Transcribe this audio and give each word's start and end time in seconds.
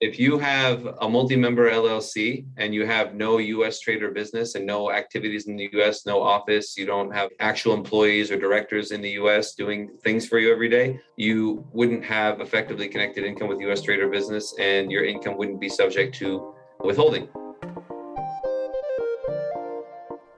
If 0.00 0.18
you 0.18 0.38
have 0.38 0.96
a 1.02 1.08
multi-member 1.10 1.70
LLC 1.70 2.46
and 2.56 2.74
you 2.74 2.86
have 2.86 3.14
no 3.14 3.36
US 3.36 3.80
trade 3.80 4.02
or 4.02 4.10
business 4.10 4.54
and 4.54 4.64
no 4.64 4.90
activities 4.90 5.46
in 5.46 5.56
the 5.56 5.68
US, 5.74 6.06
no 6.06 6.22
office, 6.22 6.74
you 6.78 6.86
don't 6.86 7.10
have 7.10 7.28
actual 7.38 7.74
employees 7.74 8.30
or 8.30 8.38
directors 8.38 8.92
in 8.92 9.02
the 9.02 9.10
US 9.20 9.54
doing 9.54 9.90
things 10.02 10.26
for 10.26 10.38
you 10.38 10.50
every 10.50 10.70
day, 10.70 10.98
you 11.16 11.66
wouldn't 11.74 12.02
have 12.02 12.40
effectively 12.40 12.88
connected 12.88 13.24
income 13.24 13.48
with 13.48 13.60
US 13.60 13.82
trade 13.82 14.00
or 14.00 14.08
business 14.08 14.54
and 14.58 14.90
your 14.90 15.04
income 15.04 15.36
wouldn't 15.36 15.60
be 15.60 15.68
subject 15.68 16.14
to 16.16 16.54
withholding. 16.82 17.28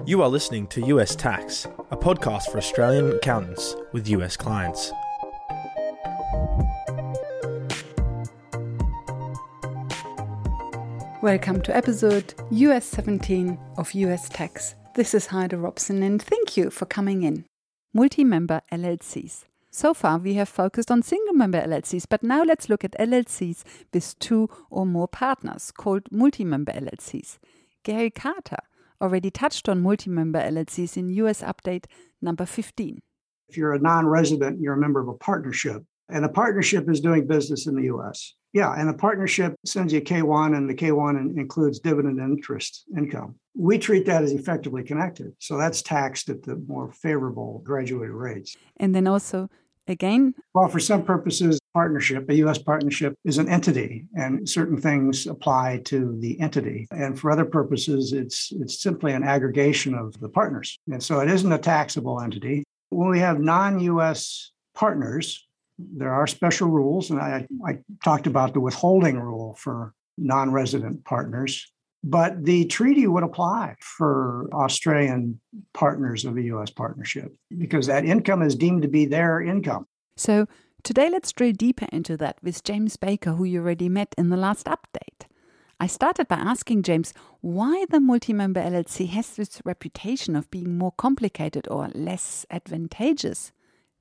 You 0.04 0.22
are 0.22 0.28
listening 0.28 0.66
to 0.68 0.84
US 0.86 1.14
Tax, 1.14 1.66
a 1.92 1.96
podcast 1.96 2.50
for 2.50 2.58
Australian 2.58 3.12
accountants 3.12 3.76
with 3.92 4.08
US 4.08 4.36
clients. 4.36 4.92
Welcome 11.22 11.60
to 11.62 11.76
episode 11.76 12.34
US 12.50 12.84
17 12.84 13.56
of 13.78 13.94
US 13.94 14.28
Tax. 14.28 14.74
This 14.96 15.14
is 15.14 15.26
Heide 15.26 15.52
Robson 15.52 16.02
and 16.02 16.20
thank 16.20 16.56
you 16.56 16.68
for 16.68 16.84
coming 16.84 17.22
in. 17.22 17.44
Multi 17.94 18.24
member 18.24 18.60
LLCs. 18.72 19.44
So 19.70 19.94
far, 19.94 20.18
we 20.18 20.34
have 20.34 20.48
focused 20.48 20.90
on 20.90 21.00
single 21.02 21.34
member 21.34 21.62
LLCs, 21.62 22.06
but 22.10 22.24
now 22.24 22.42
let's 22.42 22.68
look 22.68 22.82
at 22.82 22.98
LLCs 22.98 23.62
with 23.92 24.18
two 24.18 24.48
or 24.68 24.84
more 24.84 25.06
partners 25.06 25.70
called 25.70 26.10
multi 26.10 26.44
member 26.44 26.72
LLCs. 26.72 27.38
Gary 27.84 28.10
Carter 28.10 28.58
already 29.00 29.30
touched 29.30 29.68
on 29.68 29.80
multi 29.80 30.10
member 30.10 30.40
LLCs 30.40 30.96
in 30.96 31.08
US 31.10 31.40
Update 31.40 31.84
number 32.20 32.46
15. 32.46 32.98
If 33.48 33.56
you're 33.56 33.74
a 33.74 33.78
non 33.78 34.08
resident, 34.08 34.60
you're 34.60 34.74
a 34.74 34.80
member 34.80 35.00
of 35.00 35.06
a 35.06 35.14
partnership, 35.14 35.84
and 36.08 36.24
a 36.24 36.28
partnership 36.28 36.90
is 36.90 37.00
doing 37.00 37.28
business 37.28 37.68
in 37.68 37.76
the 37.76 37.84
US. 37.94 38.34
Yeah, 38.52 38.74
and 38.78 38.88
the 38.88 38.94
partnership 38.94 39.54
sends 39.64 39.92
you 39.92 40.00
a 40.00 40.02
K1, 40.02 40.56
and 40.56 40.68
the 40.68 40.74
K1 40.74 41.38
includes 41.38 41.80
dividend 41.80 42.18
interest 42.20 42.84
income. 42.96 43.34
We 43.56 43.78
treat 43.78 44.04
that 44.06 44.22
as 44.22 44.32
effectively 44.32 44.82
connected. 44.82 45.32
So 45.38 45.56
that's 45.56 45.82
taxed 45.82 46.28
at 46.28 46.42
the 46.42 46.56
more 46.56 46.90
favorable 46.92 47.62
graduated 47.64 48.14
rates. 48.14 48.56
And 48.78 48.94
then 48.94 49.06
also, 49.06 49.48
again, 49.86 50.34
well, 50.54 50.68
for 50.68 50.80
some 50.80 51.02
purposes, 51.02 51.58
partnership, 51.72 52.28
a 52.28 52.34
US 52.46 52.58
partnership 52.58 53.14
is 53.24 53.38
an 53.38 53.48
entity, 53.48 54.06
and 54.14 54.46
certain 54.48 54.78
things 54.78 55.26
apply 55.26 55.80
to 55.84 56.16
the 56.20 56.38
entity. 56.40 56.86
And 56.90 57.18
for 57.18 57.30
other 57.30 57.46
purposes, 57.46 58.12
it's 58.12 58.52
it's 58.52 58.82
simply 58.82 59.12
an 59.12 59.24
aggregation 59.24 59.94
of 59.94 60.18
the 60.20 60.28
partners. 60.28 60.78
And 60.90 61.02
so 61.02 61.20
it 61.20 61.30
isn't 61.30 61.52
a 61.52 61.58
taxable 61.58 62.20
entity. 62.20 62.64
When 62.90 63.08
we 63.08 63.20
have 63.20 63.40
non-US 63.40 64.52
partners, 64.74 65.46
there 65.96 66.12
are 66.12 66.26
special 66.26 66.68
rules, 66.68 67.10
and 67.10 67.20
I, 67.20 67.46
I 67.66 67.78
talked 68.04 68.26
about 68.26 68.54
the 68.54 68.60
withholding 68.60 69.18
rule 69.18 69.54
for 69.58 69.94
non 70.18 70.52
resident 70.52 71.04
partners. 71.04 71.72
But 72.04 72.44
the 72.44 72.64
treaty 72.66 73.06
would 73.06 73.22
apply 73.22 73.76
for 73.80 74.48
Australian 74.52 75.40
partners 75.72 76.24
of 76.24 76.36
a 76.36 76.42
US 76.42 76.70
partnership 76.70 77.32
because 77.56 77.86
that 77.86 78.04
income 78.04 78.42
is 78.42 78.56
deemed 78.56 78.82
to 78.82 78.88
be 78.88 79.06
their 79.06 79.40
income. 79.40 79.86
So, 80.16 80.46
today 80.82 81.08
let's 81.08 81.32
drill 81.32 81.52
deeper 81.52 81.86
into 81.92 82.16
that 82.16 82.38
with 82.42 82.64
James 82.64 82.96
Baker, 82.96 83.32
who 83.32 83.44
you 83.44 83.60
already 83.60 83.88
met 83.88 84.14
in 84.18 84.30
the 84.30 84.36
last 84.36 84.66
update. 84.66 85.26
I 85.78 85.86
started 85.86 86.28
by 86.28 86.36
asking 86.36 86.82
James 86.82 87.14
why 87.40 87.86
the 87.88 88.00
multi 88.00 88.32
member 88.32 88.60
LLC 88.60 89.08
has 89.08 89.30
this 89.30 89.60
reputation 89.64 90.36
of 90.36 90.50
being 90.50 90.78
more 90.78 90.92
complicated 90.92 91.66
or 91.70 91.88
less 91.94 92.46
advantageous 92.50 93.52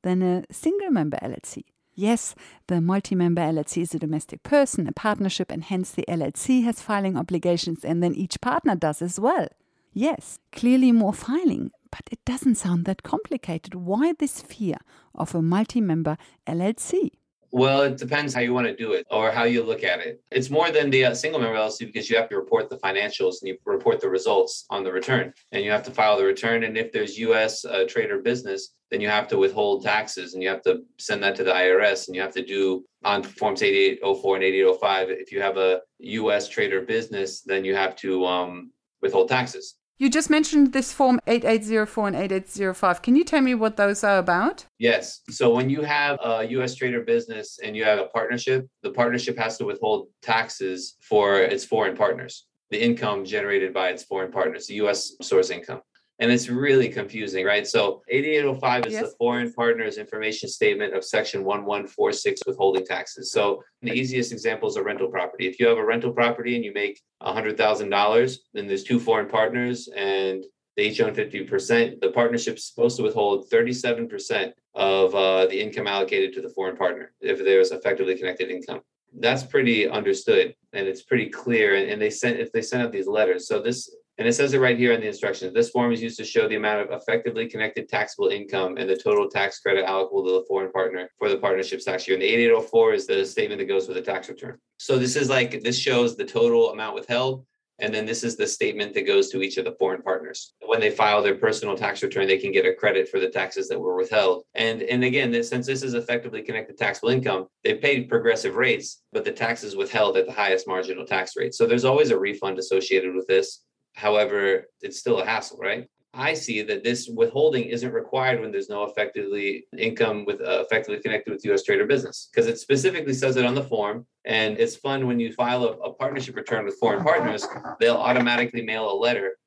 than 0.04 0.22
a 0.22 0.44
single 0.52 0.92
member 0.92 1.18
LLC. 1.22 1.64
Yes, 1.94 2.36
the 2.68 2.80
multi 2.80 3.16
member 3.16 3.42
LLC 3.42 3.82
is 3.82 3.94
a 3.94 4.00
domestic 4.00 4.44
person, 4.44 4.88
a 4.88 4.92
partnership, 4.92 5.52
and 5.52 5.64
hence 5.64 5.92
the 5.92 6.06
LLC 6.08 6.64
has 6.64 6.82
filing 6.82 7.18
obligations, 7.18 7.84
and 7.84 8.02
then 8.02 8.16
each 8.16 8.40
partner 8.42 8.76
does 8.76 9.02
as 9.02 9.20
well. 9.20 9.48
Yes, 9.94 10.40
clearly 10.54 10.94
more 10.94 11.14
filing, 11.14 11.72
but 11.92 12.04
it 12.10 12.24
doesn't 12.26 12.56
sound 12.56 12.86
that 12.86 13.04
complicated. 13.04 13.76
Why 13.76 14.14
this 14.14 14.40
fear 14.42 14.78
of 15.14 15.36
a 15.36 15.42
multi 15.42 15.82
member 15.82 16.18
LLC? 16.48 17.12
Well, 17.54 17.82
it 17.82 17.98
depends 17.98 18.34
how 18.34 18.40
you 18.40 18.54
want 18.54 18.68
to 18.68 18.76
do 18.76 18.94
it 18.94 19.06
or 19.12 19.30
how 19.30 19.44
you 19.44 19.62
look 19.62 19.84
at 19.84 20.00
it. 20.00 20.22
It's 20.32 20.50
more 20.50 20.72
than 20.72 20.90
the 20.90 21.06
uh, 21.06 21.14
single 21.14 21.42
member 21.42 21.58
LLC 21.58 21.86
because 21.86 22.10
you 22.10 22.16
have 22.16 22.30
to 22.30 22.38
report 22.38 22.70
the 22.70 22.78
financials 22.78 23.42
and 23.42 23.50
you 23.50 23.58
report 23.66 24.00
the 24.00 24.10
results 24.10 24.66
on 24.70 24.86
the 24.86 24.92
return 24.92 25.34
and 25.52 25.64
you 25.64 25.70
have 25.70 25.84
to 25.84 25.92
file 25.92 26.18
the 26.18 26.24
return. 26.24 26.64
And 26.64 26.78
if 26.78 26.94
there's 26.94 27.18
US 27.20 27.66
uh, 27.66 27.84
trade 27.90 28.10
or 28.10 28.20
business, 28.20 28.74
then 28.90 29.02
you 29.02 29.10
have 29.10 29.28
to 29.30 29.38
withhold 29.38 29.84
taxes 29.84 30.34
and 30.34 30.42
you 30.42 30.48
have 30.48 30.62
to 30.64 30.84
send 30.98 31.22
that 31.24 31.36
to 31.36 31.44
the 31.44 31.52
IRS 31.52 32.08
and 32.08 32.16
you 32.16 32.22
have 32.22 32.34
to 32.34 32.46
do 32.46 32.86
on 33.04 33.22
forms 33.22 33.62
8804 33.62 34.36
and 34.36 34.44
8805. 34.46 35.10
If 35.10 35.32
you 35.34 35.42
have 35.42 35.58
a 35.58 35.82
US 36.00 36.48
trade 36.48 36.72
or 36.72 36.82
business, 36.82 37.42
then 37.42 37.66
you 37.66 37.76
have 37.76 37.98
to 37.98 38.26
um, 38.26 38.72
withhold 39.02 39.28
taxes. 39.28 39.76
You 40.02 40.10
just 40.10 40.32
mentioned 40.32 40.74
this 40.74 40.92
form 40.92 41.20
8804 41.28 42.08
and 42.08 42.16
8805. 42.16 43.04
Can 43.04 43.16
you 43.16 43.24
tell 43.24 43.40
me 43.40 43.54
what 43.54 43.78
those 43.78 44.04
are 44.04 44.18
about? 44.18 44.66
Yes. 44.80 45.22
So 45.30 45.54
when 45.54 45.70
you 45.70 45.84
have 45.84 46.18
a 46.24 46.44
US 46.44 46.74
trade 46.74 46.96
or 46.96 47.02
business 47.02 47.60
and 47.64 47.78
you 47.78 47.84
have 47.84 48.00
a 48.00 48.08
partnership, 48.08 48.68
the 48.82 48.90
partnership 48.90 49.38
has 49.38 49.60
to 49.60 49.66
withhold 49.66 50.08
taxes 50.24 50.96
for 51.02 51.40
its 51.40 51.64
foreign 51.64 51.96
partners, 51.96 52.48
the 52.72 52.84
income 52.84 53.24
generated 53.26 53.76
by 53.76 53.90
its 53.90 54.04
foreign 54.04 54.32
partners, 54.32 54.66
the 54.66 54.74
US 54.86 55.12
source 55.22 55.52
income 55.52 55.82
and 56.22 56.32
it's 56.32 56.50
really 56.50 56.88
confusing, 56.88 57.46
right? 57.46 57.66
So 57.66 58.04
8805 58.08 58.86
is 58.86 58.94
yes. 58.94 59.04
the 59.04 59.16
foreign 59.18 59.52
partners 59.52 59.98
information 59.98 60.48
statement 60.48 60.94
of 60.94 61.04
section 61.04 61.44
1146 61.44 62.42
withholding 62.46 62.86
taxes. 62.86 63.32
So 63.32 63.64
the 63.82 63.92
easiest 63.92 64.32
example 64.32 64.70
is 64.70 64.76
a 64.76 64.84
rental 64.84 65.10
property. 65.10 65.48
If 65.48 65.60
you 65.60 65.68
have 65.68 65.80
a 65.80 65.86
rental 65.86 66.14
property 66.14 66.56
and 66.56 66.64
you 66.64 66.74
make 66.74 67.02
$100,000, 67.24 68.38
then 68.54 68.68
there's 68.68 68.84
two 68.84 69.00
foreign 69.00 69.28
partners 69.28 69.90
and 69.96 70.46
they 70.78 70.84
each 70.84 71.02
own 71.02 71.16
50%. 71.16 72.00
The 72.00 72.12
partnership 72.12 72.58
is 72.58 72.68
supposed 72.68 72.98
to 72.98 73.04
withhold 73.04 73.50
37% 73.50 74.52
of 74.76 75.16
uh, 75.16 75.48
the 75.48 75.60
income 75.60 75.88
allocated 75.88 76.34
to 76.34 76.42
the 76.42 76.50
foreign 76.50 76.78
partner 76.78 77.14
if 77.20 77.44
there's 77.44 77.72
effectively 77.72 78.16
connected 78.16 78.50
income 78.50 78.82
that's 79.20 79.44
pretty 79.44 79.90
understood 79.90 80.56
and 80.74 80.88
it's 80.88 81.02
pretty 81.02 81.30
clear 81.30 81.76
and, 81.76 81.90
and 81.90 82.02
they 82.02 82.10
sent 82.10 82.40
if 82.40 82.52
they 82.52 82.62
send 82.62 82.82
out 82.82 82.92
these 82.92 83.08
letters 83.08 83.48
so 83.48 83.62
this 83.62 83.94
and 84.22 84.28
it 84.28 84.34
says 84.34 84.54
it 84.54 84.60
right 84.60 84.78
here 84.78 84.94
in 84.94 85.02
the 85.02 85.08
instructions. 85.08 85.52
This 85.52 85.72
form 85.72 85.92
is 85.92 86.00
used 86.00 86.20
to 86.20 86.24
show 86.24 86.48
the 86.48 86.56
amount 86.56 86.82
of 86.82 86.92
effectively 86.92 87.50
connected 87.50 87.90
taxable 87.90 88.28
income 88.28 88.78
and 88.78 88.88
the 88.88 88.96
total 88.96 89.28
tax 89.28 89.60
credit 89.60 89.84
allocable 89.84 90.24
to 90.28 90.34
the 90.34 90.46
foreign 90.48 90.72
partner 90.72 91.10
for 91.18 91.28
the 91.28 91.40
partnership's 91.40 91.86
tax 91.86 92.08
year. 92.08 92.14
And 92.14 92.22
the 92.22 92.28
8804 92.28 92.94
is 92.94 93.08
the 93.08 93.26
statement 93.26 93.58
that 93.58 93.66
goes 93.66 93.88
with 93.88 93.98
the 93.98 94.04
tax 94.04 94.30
return. 94.30 94.60
So 94.78 95.00
this 95.00 95.16
is 95.16 95.28
like, 95.28 95.64
this 95.64 95.80
shows 95.80 96.16
the 96.16 96.24
total 96.24 96.70
amount 96.70 96.94
withheld. 96.94 97.48
And 97.80 97.92
then 97.92 98.06
this 98.06 98.24
is 98.24 98.36
the 98.36 98.46
statement 98.46 98.94
that 98.94 99.08
goes 99.08 99.30
to 99.30 99.42
each 99.42 99.58
of 99.58 99.66
the 99.66 99.76
foreign 99.80 100.04
partners. 100.04 100.54
When 100.68 100.80
they 100.80 100.92
file 100.92 101.24
their 101.24 101.34
personal 101.34 101.76
tax 101.76 102.04
return, 102.04 102.28
they 102.28 102.38
can 102.38 102.52
get 102.52 102.68
a 102.68 102.76
credit 102.76 103.10
for 103.10 103.20
the 103.20 103.30
taxes 103.30 103.68
that 103.70 103.80
were 103.80 103.96
withheld. 103.96 104.44
And, 104.54 104.84
and 104.84 105.04
again, 105.04 105.32
this, 105.32 105.50
since 105.50 105.66
this 105.66 105.82
is 105.82 105.96
effectively 105.96 106.44
connected 106.44 106.78
taxable 106.78 107.10
income, 107.10 107.48
they 107.64 107.74
paid 107.74 108.08
progressive 108.08 108.56
rates, 108.56 109.02
but 109.12 109.26
the 109.26 109.32
tax 109.32 109.64
is 109.64 109.76
withheld 109.76 110.16
at 110.16 110.28
the 110.28 110.32
highest 110.32 110.68
marginal 110.68 111.08
tax 111.08 111.36
rate. 111.36 111.56
So 111.56 111.66
there's 111.66 111.86
always 111.86 112.12
a 112.12 112.20
refund 112.20 112.60
associated 112.60 113.16
with 113.16 113.26
this. 113.26 113.64
However, 113.94 114.68
it's 114.82 115.00
still 115.00 115.20
a 115.20 115.26
hassle, 115.26 115.58
right? 115.58 115.88
I 116.14 116.34
see 116.34 116.62
that 116.64 116.84
this 116.84 117.08
withholding 117.08 117.64
isn't 117.64 117.94
required 117.94 118.42
when 118.42 118.52
there's 118.52 118.70
no 118.70 118.84
effectively 118.84 119.66
income 119.78 120.26
with 120.26 120.42
uh, 120.42 120.62
effectively 120.62 121.02
connected 121.02 121.32
with 121.32 121.46
U.S. 121.46 121.64
trade 121.64 121.80
or 121.80 121.86
business 121.86 122.30
because 122.30 122.48
it 122.48 122.60
specifically 122.60 123.14
says 123.14 123.38
it 123.38 123.46
on 123.46 123.56
the 123.56 123.64
form. 123.64 124.06
And 124.26 124.60
it's 124.60 124.76
fun 124.76 125.08
when 125.08 125.20
you 125.20 125.32
file 125.32 125.64
a, 125.64 125.72
a 125.90 125.94
partnership 125.94 126.36
return 126.36 126.66
with 126.66 126.78
foreign 126.80 127.04
partners, 127.04 127.48
they'll 127.80 127.96
automatically 127.96 128.62
mail 128.62 128.92
a 128.92 128.94
letter 128.94 129.38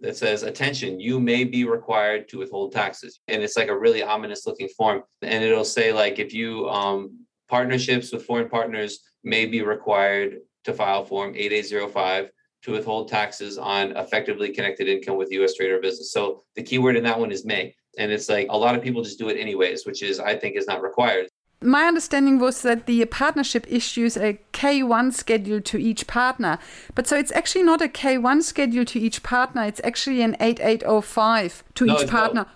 that 0.00 0.16
says, 0.16 0.42
attention, 0.42 0.98
you 0.98 1.20
may 1.20 1.44
be 1.44 1.64
required 1.64 2.28
to 2.28 2.38
withhold 2.38 2.72
taxes. 2.72 3.20
And 3.28 3.42
it's 3.42 3.56
like 3.56 3.68
a 3.68 3.78
really 3.78 4.02
ominous 4.02 4.46
looking 4.46 4.68
form. 4.68 5.02
And 5.22 5.44
it'll 5.44 5.64
say, 5.64 5.92
like, 5.92 6.18
if 6.18 6.32
you 6.32 6.68
um, 6.68 7.26
partnerships 7.48 8.12
with 8.12 8.24
foreign 8.24 8.48
partners 8.48 9.00
may 9.22 9.46
be 9.46 9.62
required 9.62 10.38
to 10.64 10.72
file 10.72 11.04
form 11.04 11.34
8805 11.36 12.30
to 12.64 12.72
withhold 12.72 13.08
taxes 13.08 13.58
on 13.58 13.96
effectively 13.96 14.50
connected 14.50 14.88
income 14.88 15.16
with 15.16 15.30
US 15.32 15.54
trade 15.54 15.70
or 15.70 15.80
business. 15.80 16.12
So 16.12 16.42
the 16.54 16.62
keyword 16.62 16.96
in 16.96 17.04
that 17.04 17.18
one 17.18 17.30
is 17.30 17.44
may. 17.44 17.74
And 17.98 18.10
it's 18.10 18.28
like 18.28 18.46
a 18.50 18.56
lot 18.56 18.74
of 18.74 18.82
people 18.82 19.02
just 19.02 19.18
do 19.18 19.28
it 19.28 19.38
anyways, 19.38 19.86
which 19.86 20.02
is, 20.02 20.18
I 20.18 20.34
think, 20.34 20.56
is 20.56 20.66
not 20.66 20.82
required. 20.82 21.28
My 21.60 21.84
understanding 21.84 22.38
was 22.38 22.62
that 22.62 22.86
the 22.86 23.04
partnership 23.06 23.66
issues 23.68 24.16
a 24.16 24.38
K1 24.52 25.12
schedule 25.12 25.60
to 25.60 25.78
each 25.78 26.06
partner. 26.06 26.58
But 26.94 27.06
so 27.06 27.16
it's 27.16 27.32
actually 27.32 27.64
not 27.64 27.80
a 27.80 27.88
K1 27.88 28.42
schedule 28.42 28.84
to 28.86 28.98
each 28.98 29.22
partner, 29.22 29.64
it's 29.64 29.80
actually 29.84 30.22
an 30.22 30.36
8805 30.40 31.64
to 31.74 31.86
no, 31.86 32.00
each 32.00 32.08
partner. 32.08 32.46